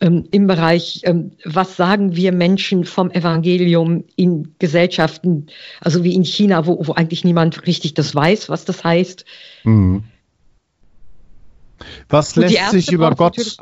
ähm, 0.00 0.26
im 0.30 0.46
Bereich, 0.46 1.02
ähm, 1.04 1.32
was 1.44 1.76
sagen 1.76 2.16
wir 2.16 2.32
Menschen 2.32 2.84
vom 2.84 3.10
Evangelium 3.10 4.04
in 4.16 4.54
Gesellschaften, 4.58 5.46
also 5.80 6.04
wie 6.04 6.14
in 6.14 6.24
China, 6.24 6.66
wo, 6.66 6.86
wo 6.86 6.92
eigentlich 6.92 7.24
niemand 7.24 7.66
richtig 7.66 7.94
das 7.94 8.14
weiß, 8.14 8.48
was 8.48 8.64
das 8.64 8.84
heißt. 8.84 9.24
Mhm. 9.64 10.04
Was 12.08 12.36
lässt 12.36 12.70
sich 12.70 12.92
über 12.92 13.14
Gott 13.14 13.56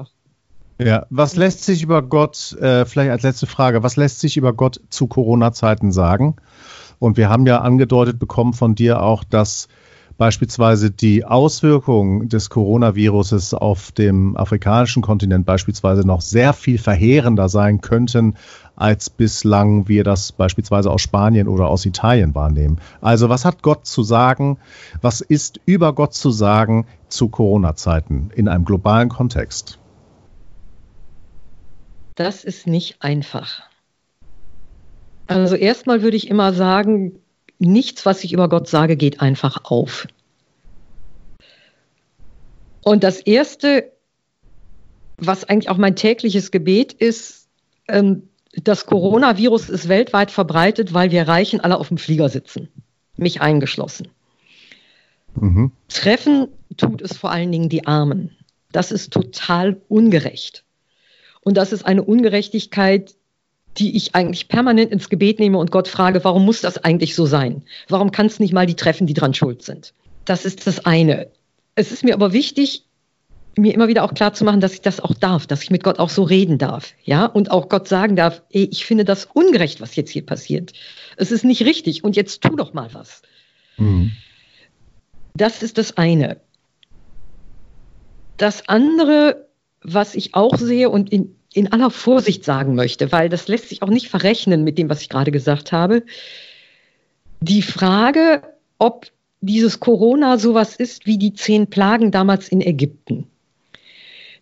ja, 0.82 1.04
was 1.10 1.36
lässt 1.36 1.64
sich 1.64 1.82
über 1.82 2.00
Gott, 2.00 2.52
äh, 2.58 2.86
vielleicht 2.86 3.10
als 3.10 3.22
letzte 3.22 3.46
Frage, 3.46 3.82
was 3.82 3.96
lässt 3.96 4.20
sich 4.20 4.38
über 4.38 4.54
Gott 4.54 4.80
zu 4.88 5.08
Corona-Zeiten 5.08 5.92
sagen? 5.92 6.36
Und 6.98 7.18
wir 7.18 7.28
haben 7.28 7.46
ja 7.46 7.60
angedeutet 7.60 8.18
bekommen 8.18 8.54
von 8.54 8.74
dir 8.74 9.02
auch, 9.02 9.22
dass 9.22 9.68
beispielsweise 10.20 10.90
die 10.90 11.24
Auswirkungen 11.24 12.28
des 12.28 12.50
Coronaviruses 12.50 13.54
auf 13.54 13.90
dem 13.90 14.36
afrikanischen 14.36 15.02
Kontinent 15.02 15.46
beispielsweise 15.46 16.06
noch 16.06 16.20
sehr 16.20 16.52
viel 16.52 16.76
verheerender 16.76 17.48
sein 17.48 17.80
könnten, 17.80 18.36
als 18.76 19.08
bislang 19.08 19.88
wir 19.88 20.04
das 20.04 20.32
beispielsweise 20.32 20.90
aus 20.90 21.00
Spanien 21.00 21.48
oder 21.48 21.68
aus 21.68 21.86
Italien 21.86 22.34
wahrnehmen. 22.34 22.80
Also 23.00 23.30
was 23.30 23.46
hat 23.46 23.62
Gott 23.62 23.86
zu 23.86 24.02
sagen? 24.02 24.58
Was 25.00 25.22
ist 25.22 25.58
über 25.64 25.94
Gott 25.94 26.12
zu 26.12 26.30
sagen 26.30 26.86
zu 27.08 27.30
Corona-Zeiten 27.30 28.30
in 28.34 28.46
einem 28.46 28.66
globalen 28.66 29.08
Kontext? 29.08 29.78
Das 32.14 32.44
ist 32.44 32.66
nicht 32.66 33.00
einfach. 33.00 33.62
Also 35.28 35.54
erstmal 35.54 36.02
würde 36.02 36.18
ich 36.18 36.28
immer 36.28 36.52
sagen, 36.52 37.19
nichts, 37.60 38.06
was 38.06 38.24
ich 38.24 38.32
über 38.32 38.48
Gott 38.48 38.68
sage, 38.68 38.96
geht 38.96 39.20
einfach 39.20 39.64
auf. 39.64 40.08
Und 42.82 43.04
das 43.04 43.20
Erste, 43.20 43.92
was 45.18 45.44
eigentlich 45.44 45.68
auch 45.68 45.76
mein 45.76 45.96
tägliches 45.96 46.50
Gebet 46.50 46.92
ist, 46.92 47.48
ähm, 47.88 48.28
das 48.54 48.86
Coronavirus 48.86 49.68
ist 49.68 49.88
weltweit 49.88 50.30
verbreitet, 50.30 50.92
weil 50.92 51.10
wir 51.10 51.28
Reichen 51.28 51.60
alle 51.60 51.78
auf 51.78 51.88
dem 51.88 51.98
Flieger 51.98 52.28
sitzen, 52.28 52.68
mich 53.16 53.40
eingeschlossen. 53.40 54.08
Mhm. 55.34 55.70
Treffen 55.88 56.48
tut 56.76 57.02
es 57.02 57.16
vor 57.16 57.30
allen 57.30 57.52
Dingen 57.52 57.68
die 57.68 57.86
Armen. 57.86 58.36
Das 58.72 58.90
ist 58.90 59.12
total 59.12 59.80
ungerecht. 59.88 60.64
Und 61.42 61.56
das 61.56 61.72
ist 61.72 61.84
eine 61.84 62.02
Ungerechtigkeit, 62.02 63.14
die 63.78 63.96
ich 63.96 64.14
eigentlich 64.14 64.48
permanent 64.48 64.90
ins 64.90 65.08
Gebet 65.08 65.38
nehme 65.38 65.58
und 65.58 65.70
Gott 65.70 65.88
frage, 65.88 66.24
warum 66.24 66.44
muss 66.44 66.60
das 66.60 66.78
eigentlich 66.78 67.14
so 67.14 67.26
sein? 67.26 67.62
Warum 67.88 68.10
kann 68.10 68.26
es 68.26 68.40
nicht 68.40 68.52
mal 68.52 68.66
die 68.66 68.74
treffen, 68.74 69.06
die 69.06 69.14
dran 69.14 69.34
schuld 69.34 69.62
sind? 69.62 69.94
Das 70.24 70.44
ist 70.44 70.66
das 70.66 70.84
eine. 70.86 71.28
Es 71.76 71.92
ist 71.92 72.04
mir 72.04 72.14
aber 72.14 72.32
wichtig, 72.32 72.84
mir 73.56 73.74
immer 73.74 73.88
wieder 73.88 74.04
auch 74.04 74.14
klar 74.14 74.32
zu 74.32 74.44
machen, 74.44 74.60
dass 74.60 74.74
ich 74.74 74.80
das 74.80 75.00
auch 75.00 75.14
darf, 75.14 75.46
dass 75.46 75.62
ich 75.62 75.70
mit 75.70 75.82
Gott 75.82 75.98
auch 75.98 76.08
so 76.08 76.22
reden 76.22 76.58
darf, 76.58 76.94
ja, 77.02 77.26
und 77.26 77.50
auch 77.50 77.68
Gott 77.68 77.88
sagen 77.88 78.16
darf, 78.16 78.42
ey, 78.50 78.68
ich 78.70 78.84
finde 78.84 79.04
das 79.04 79.26
ungerecht, 79.26 79.80
was 79.80 79.96
jetzt 79.96 80.10
hier 80.10 80.24
passiert. 80.24 80.72
Es 81.16 81.32
ist 81.32 81.44
nicht 81.44 81.64
richtig 81.64 82.04
und 82.04 82.16
jetzt 82.16 82.42
tu 82.42 82.56
doch 82.56 82.72
mal 82.72 82.92
was. 82.92 83.22
Mhm. 83.76 84.12
Das 85.34 85.62
ist 85.62 85.78
das 85.78 85.96
eine. 85.96 86.40
Das 88.36 88.68
andere, 88.68 89.48
was 89.82 90.14
ich 90.14 90.34
auch 90.34 90.56
sehe 90.56 90.90
und 90.90 91.12
in, 91.12 91.36
in 91.52 91.72
aller 91.72 91.90
Vorsicht 91.90 92.44
sagen 92.44 92.74
möchte, 92.74 93.10
weil 93.12 93.28
das 93.28 93.48
lässt 93.48 93.68
sich 93.68 93.82
auch 93.82 93.88
nicht 93.88 94.08
verrechnen 94.08 94.62
mit 94.64 94.78
dem, 94.78 94.88
was 94.88 95.02
ich 95.02 95.08
gerade 95.08 95.32
gesagt 95.32 95.72
habe. 95.72 96.04
Die 97.40 97.62
Frage, 97.62 98.42
ob 98.78 99.06
dieses 99.40 99.80
Corona 99.80 100.38
sowas 100.38 100.76
ist 100.76 101.06
wie 101.06 101.18
die 101.18 101.32
zehn 101.32 101.68
Plagen 101.68 102.10
damals 102.10 102.48
in 102.48 102.60
Ägypten. 102.60 103.26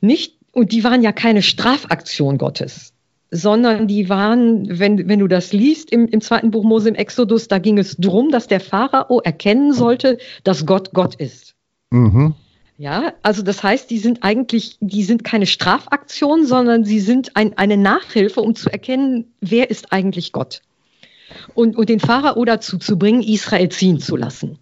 Nicht, 0.01 0.35
und 0.53 0.73
die 0.73 0.85
waren 0.85 1.03
ja 1.03 1.13
keine 1.13 1.43
Strafaktion 1.43 2.37
Gottes, 2.37 2.93
sondern 3.31 3.87
die 3.87 4.09
waren, 4.09 4.79
wenn, 4.79 5.09
wenn 5.09 5.19
du 5.21 5.29
das 5.29 5.53
liest 5.53 5.91
im, 5.91 6.09
im 6.09 6.21
zweiten 6.21 6.51
Buch 6.51 6.65
Mose 6.65 6.89
im 6.89 6.95
Exodus, 6.95 7.49
da 7.49 7.59
ging 7.59 7.79
es 7.79 7.97
darum, 7.97 8.31
dass 8.31 8.49
der 8.49 8.61
Pharao 8.61 9.21
erkennen 9.21 9.73
sollte, 9.73 10.19
dass 10.45 10.67
Gott 10.67 10.93
Gott 10.93 11.15
ist. 11.15 11.55
Mhm. 11.91 12.35
Ja, 12.79 13.15
also 13.23 13.43
das 13.43 13.65
heißt, 13.65 13.91
die 13.91 13.99
sind 13.99 14.23
eigentlich, 14.23 14.79
die 14.81 15.03
sind 15.03 15.25
keine 15.25 15.47
Strafaktion, 15.47 16.47
sondern 16.47 16.85
sie 16.85 17.01
sind 17.01 17.37
ein, 17.37 17.59
eine 17.59 17.77
Nachhilfe, 17.77 18.41
um 18.41 18.55
zu 18.55 18.71
erkennen, 18.71 19.33
wer 19.41 19.69
ist 19.69 19.93
eigentlich 19.93 20.31
Gott. 20.31 20.63
Und, 21.55 21.77
und 21.77 21.89
den 21.89 21.99
Pharao 21.99 22.45
dazu 22.45 22.79
zu 22.79 22.97
bringen, 22.97 23.21
Israel 23.21 23.69
ziehen 23.69 23.99
zu 23.99 24.15
lassen. 24.17 24.59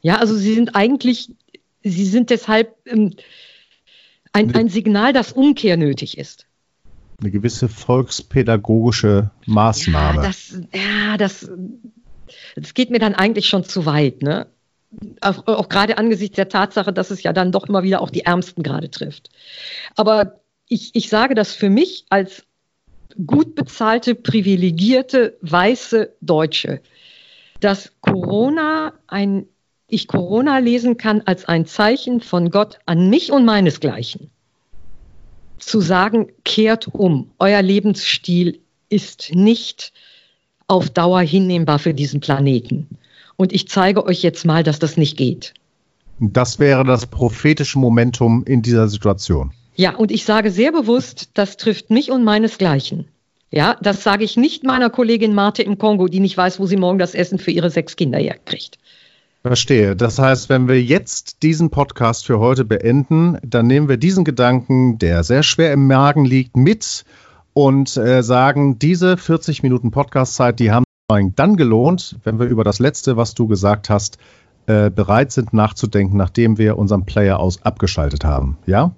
Ja, 0.00 0.16
also 0.16 0.34
sie 0.34 0.54
sind 0.54 0.76
eigentlich, 0.76 1.30
sie 1.82 2.06
sind 2.06 2.30
deshalb 2.30 2.74
ähm, 2.86 3.14
ein, 4.32 4.54
ein 4.54 4.68
Signal, 4.70 5.12
dass 5.12 5.32
Umkehr 5.32 5.76
nötig 5.76 6.16
ist. 6.16 6.46
Eine 7.20 7.30
gewisse 7.30 7.68
volkspädagogische 7.68 9.30
Maßnahme. 9.44 10.22
Ja, 10.22 10.26
das, 10.26 10.60
ja, 10.72 11.16
das, 11.18 11.50
das 12.56 12.72
geht 12.72 12.88
mir 12.88 12.98
dann 12.98 13.14
eigentlich 13.14 13.46
schon 13.46 13.64
zu 13.64 13.84
weit. 13.84 14.22
Ne? 14.22 14.46
Auch, 15.20 15.46
auch 15.46 15.68
gerade 15.68 15.98
angesichts 15.98 16.36
der 16.36 16.48
Tatsache, 16.48 16.92
dass 16.92 17.10
es 17.10 17.22
ja 17.22 17.32
dann 17.32 17.52
doch 17.52 17.68
immer 17.68 17.82
wieder 17.82 18.00
auch 18.00 18.10
die 18.10 18.24
Ärmsten 18.24 18.62
gerade 18.62 18.90
trifft. 18.90 19.30
Aber 19.96 20.40
ich, 20.68 20.90
ich 20.94 21.08
sage 21.08 21.34
das 21.34 21.54
für 21.54 21.70
mich 21.70 22.06
als 22.10 22.44
gut 23.26 23.54
bezahlte, 23.54 24.14
privilegierte, 24.14 25.36
weiße 25.40 26.14
Deutsche, 26.20 26.80
dass 27.60 27.92
Corona 28.00 28.92
ein, 29.06 29.46
ich 29.88 30.06
Corona 30.06 30.58
lesen 30.58 30.96
kann 30.96 31.22
als 31.22 31.46
ein 31.46 31.66
Zeichen 31.66 32.20
von 32.20 32.50
Gott 32.50 32.78
an 32.86 33.10
mich 33.10 33.32
und 33.32 33.44
meinesgleichen. 33.44 34.30
Zu 35.58 35.80
sagen, 35.80 36.28
kehrt 36.44 36.86
um, 36.88 37.32
euer 37.38 37.62
Lebensstil 37.62 38.60
ist 38.88 39.34
nicht 39.34 39.92
auf 40.68 40.90
Dauer 40.90 41.20
hinnehmbar 41.20 41.78
für 41.78 41.94
diesen 41.94 42.20
Planeten. 42.20 42.86
Und 43.38 43.52
ich 43.52 43.68
zeige 43.68 44.04
euch 44.04 44.22
jetzt 44.22 44.44
mal, 44.44 44.64
dass 44.64 44.80
das 44.80 44.96
nicht 44.96 45.16
geht. 45.16 45.54
Das 46.18 46.58
wäre 46.58 46.84
das 46.84 47.06
prophetische 47.06 47.78
Momentum 47.78 48.42
in 48.44 48.62
dieser 48.62 48.88
Situation. 48.88 49.52
Ja, 49.76 49.94
und 49.94 50.10
ich 50.10 50.24
sage 50.24 50.50
sehr 50.50 50.72
bewusst, 50.72 51.30
das 51.34 51.56
trifft 51.56 51.88
mich 51.88 52.10
und 52.10 52.24
meinesgleichen. 52.24 53.06
Ja, 53.50 53.76
das 53.80 54.02
sage 54.02 54.24
ich 54.24 54.36
nicht 54.36 54.64
meiner 54.64 54.90
Kollegin 54.90 55.34
Marte 55.34 55.62
im 55.62 55.78
Kongo, 55.78 56.08
die 56.08 56.18
nicht 56.18 56.36
weiß, 56.36 56.58
wo 56.58 56.66
sie 56.66 56.76
morgen 56.76 56.98
das 56.98 57.14
Essen 57.14 57.38
für 57.38 57.52
ihre 57.52 57.70
sechs 57.70 57.94
Kinder 57.94 58.18
herkriegt. 58.18 58.76
Verstehe. 59.42 59.94
Das 59.94 60.18
heißt, 60.18 60.48
wenn 60.48 60.66
wir 60.66 60.82
jetzt 60.82 61.44
diesen 61.44 61.70
Podcast 61.70 62.26
für 62.26 62.40
heute 62.40 62.64
beenden, 62.64 63.38
dann 63.42 63.68
nehmen 63.68 63.88
wir 63.88 63.98
diesen 63.98 64.24
Gedanken, 64.24 64.98
der 64.98 65.22
sehr 65.22 65.44
schwer 65.44 65.72
im 65.72 65.86
Magen 65.86 66.24
liegt, 66.24 66.56
mit 66.56 67.04
und 67.54 67.96
äh, 67.96 68.24
sagen, 68.24 68.80
diese 68.80 69.16
40 69.16 69.62
Minuten 69.62 69.92
Podcastzeit, 69.92 70.58
die 70.58 70.72
haben 70.72 70.84
dann 71.08 71.56
gelohnt, 71.56 72.18
wenn 72.22 72.38
wir 72.38 72.46
über 72.48 72.64
das 72.64 72.80
Letzte, 72.80 73.16
was 73.16 73.32
du 73.32 73.46
gesagt 73.46 73.88
hast, 73.88 74.18
äh, 74.66 74.90
bereit 74.90 75.32
sind 75.32 75.54
nachzudenken, 75.54 76.18
nachdem 76.18 76.58
wir 76.58 76.76
unseren 76.76 77.06
Player 77.06 77.40
aus 77.40 77.62
abgeschaltet 77.62 78.26
haben. 78.26 78.58
Ja? 78.66 78.92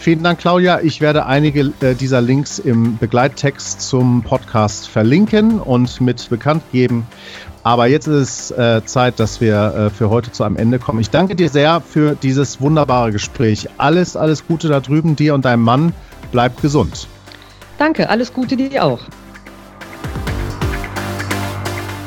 Vielen 0.00 0.22
Dank, 0.22 0.38
Claudia. 0.38 0.80
Ich 0.80 1.02
werde 1.02 1.26
einige 1.26 1.74
äh, 1.82 1.94
dieser 1.94 2.22
Links 2.22 2.58
im 2.58 2.96
Begleittext 2.96 3.82
zum 3.82 4.22
Podcast 4.22 4.88
verlinken 4.88 5.60
und 5.60 6.00
mit 6.00 6.30
bekannt 6.30 6.62
geben. 6.72 7.06
Aber 7.62 7.86
jetzt 7.86 8.06
ist 8.06 8.50
es 8.50 8.52
äh, 8.52 8.82
Zeit, 8.86 9.20
dass 9.20 9.42
wir 9.42 9.74
äh, 9.74 9.90
für 9.90 10.08
heute 10.08 10.32
zu 10.32 10.44
einem 10.44 10.56
Ende 10.56 10.78
kommen. 10.78 11.00
Ich 11.00 11.10
danke 11.10 11.36
dir 11.36 11.50
sehr 11.50 11.82
für 11.82 12.14
dieses 12.14 12.62
wunderbare 12.62 13.12
Gespräch. 13.12 13.68
Alles, 13.76 14.16
alles 14.16 14.46
Gute 14.46 14.68
da 14.68 14.80
drüben, 14.80 15.16
dir 15.16 15.34
und 15.34 15.44
deinem 15.44 15.64
Mann 15.64 15.92
bleibt 16.30 16.62
gesund. 16.62 17.08
Danke, 17.78 18.08
alles 18.08 18.32
Gute 18.32 18.56
dir 18.56 18.84
auch. 18.84 19.00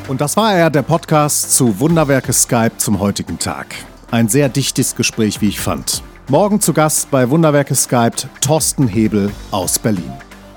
Und 0.08 0.22
das 0.22 0.38
war 0.38 0.54
er, 0.54 0.70
der 0.70 0.82
Podcast 0.82 1.56
zu 1.56 1.80
Wunderwerke 1.80 2.34
Skype 2.34 2.78
zum 2.78 3.00
heutigen 3.00 3.40
Tag. 3.40 3.74
Ein 4.12 4.28
sehr 4.28 4.50
dichtes 4.50 4.96
Gespräch, 4.96 5.42
wie 5.42 5.48
ich 5.48 5.60
fand. 5.60 6.04
Morgen 6.28 6.62
zu 6.62 6.74
Gast 6.74 7.10
bei 7.10 7.30
Wunderwerke 7.30 7.74
Skype 7.74 8.28
Thorsten 8.42 8.88
Hebel 8.88 9.32
aus 9.52 9.80
Berlin. 9.80 10.14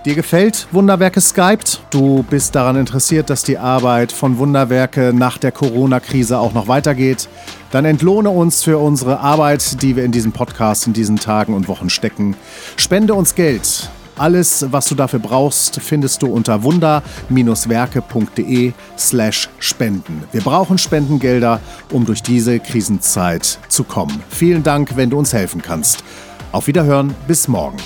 Dir 0.07 0.15
gefällt 0.15 0.69
Wunderwerke 0.71 1.21
Skype? 1.21 1.65
Du 1.91 2.25
bist 2.31 2.55
daran 2.55 2.77
interessiert, 2.77 3.29
dass 3.29 3.43
die 3.43 3.59
Arbeit 3.59 4.13
von 4.13 4.39
Wunderwerke 4.39 5.13
nach 5.13 5.37
der 5.37 5.51
Corona-Krise 5.51 6.39
auch 6.39 6.55
noch 6.55 6.69
weitergeht? 6.69 7.29
Dann 7.73 7.85
entlohne 7.85 8.31
uns 8.31 8.63
für 8.63 8.79
unsere 8.79 9.19
Arbeit, 9.19 9.83
die 9.83 9.97
wir 9.97 10.05
in 10.05 10.13
diesem 10.13 10.31
Podcast 10.31 10.87
in 10.87 10.93
diesen 10.93 11.17
Tagen 11.17 11.55
und 11.55 11.67
Wochen 11.67 11.91
stecken. 11.91 12.37
Spende 12.77 13.15
uns 13.15 13.35
Geld. 13.35 13.91
Alles, 14.17 14.67
was 14.71 14.87
du 14.87 14.95
dafür 14.95 15.19
brauchst, 15.19 15.81
findest 15.81 16.23
du 16.23 16.29
unter 16.29 16.63
wunder-werke.de 16.63 18.75
slash 18.97 19.49
spenden. 19.59 20.23
Wir 20.31 20.43
brauchen 20.43 20.79
Spendengelder, 20.79 21.59
um 21.91 22.07
durch 22.07 22.23
diese 22.23 22.61
Krisenzeit 22.61 23.59
zu 23.69 23.83
kommen. 23.83 24.23
Vielen 24.29 24.63
Dank, 24.63 24.97
wenn 24.97 25.11
du 25.11 25.19
uns 25.19 25.33
helfen 25.33 25.63
kannst. 25.63 26.05
Auf 26.53 26.69
Wiederhören, 26.69 27.13
bis 27.27 27.49
morgen. 27.49 27.79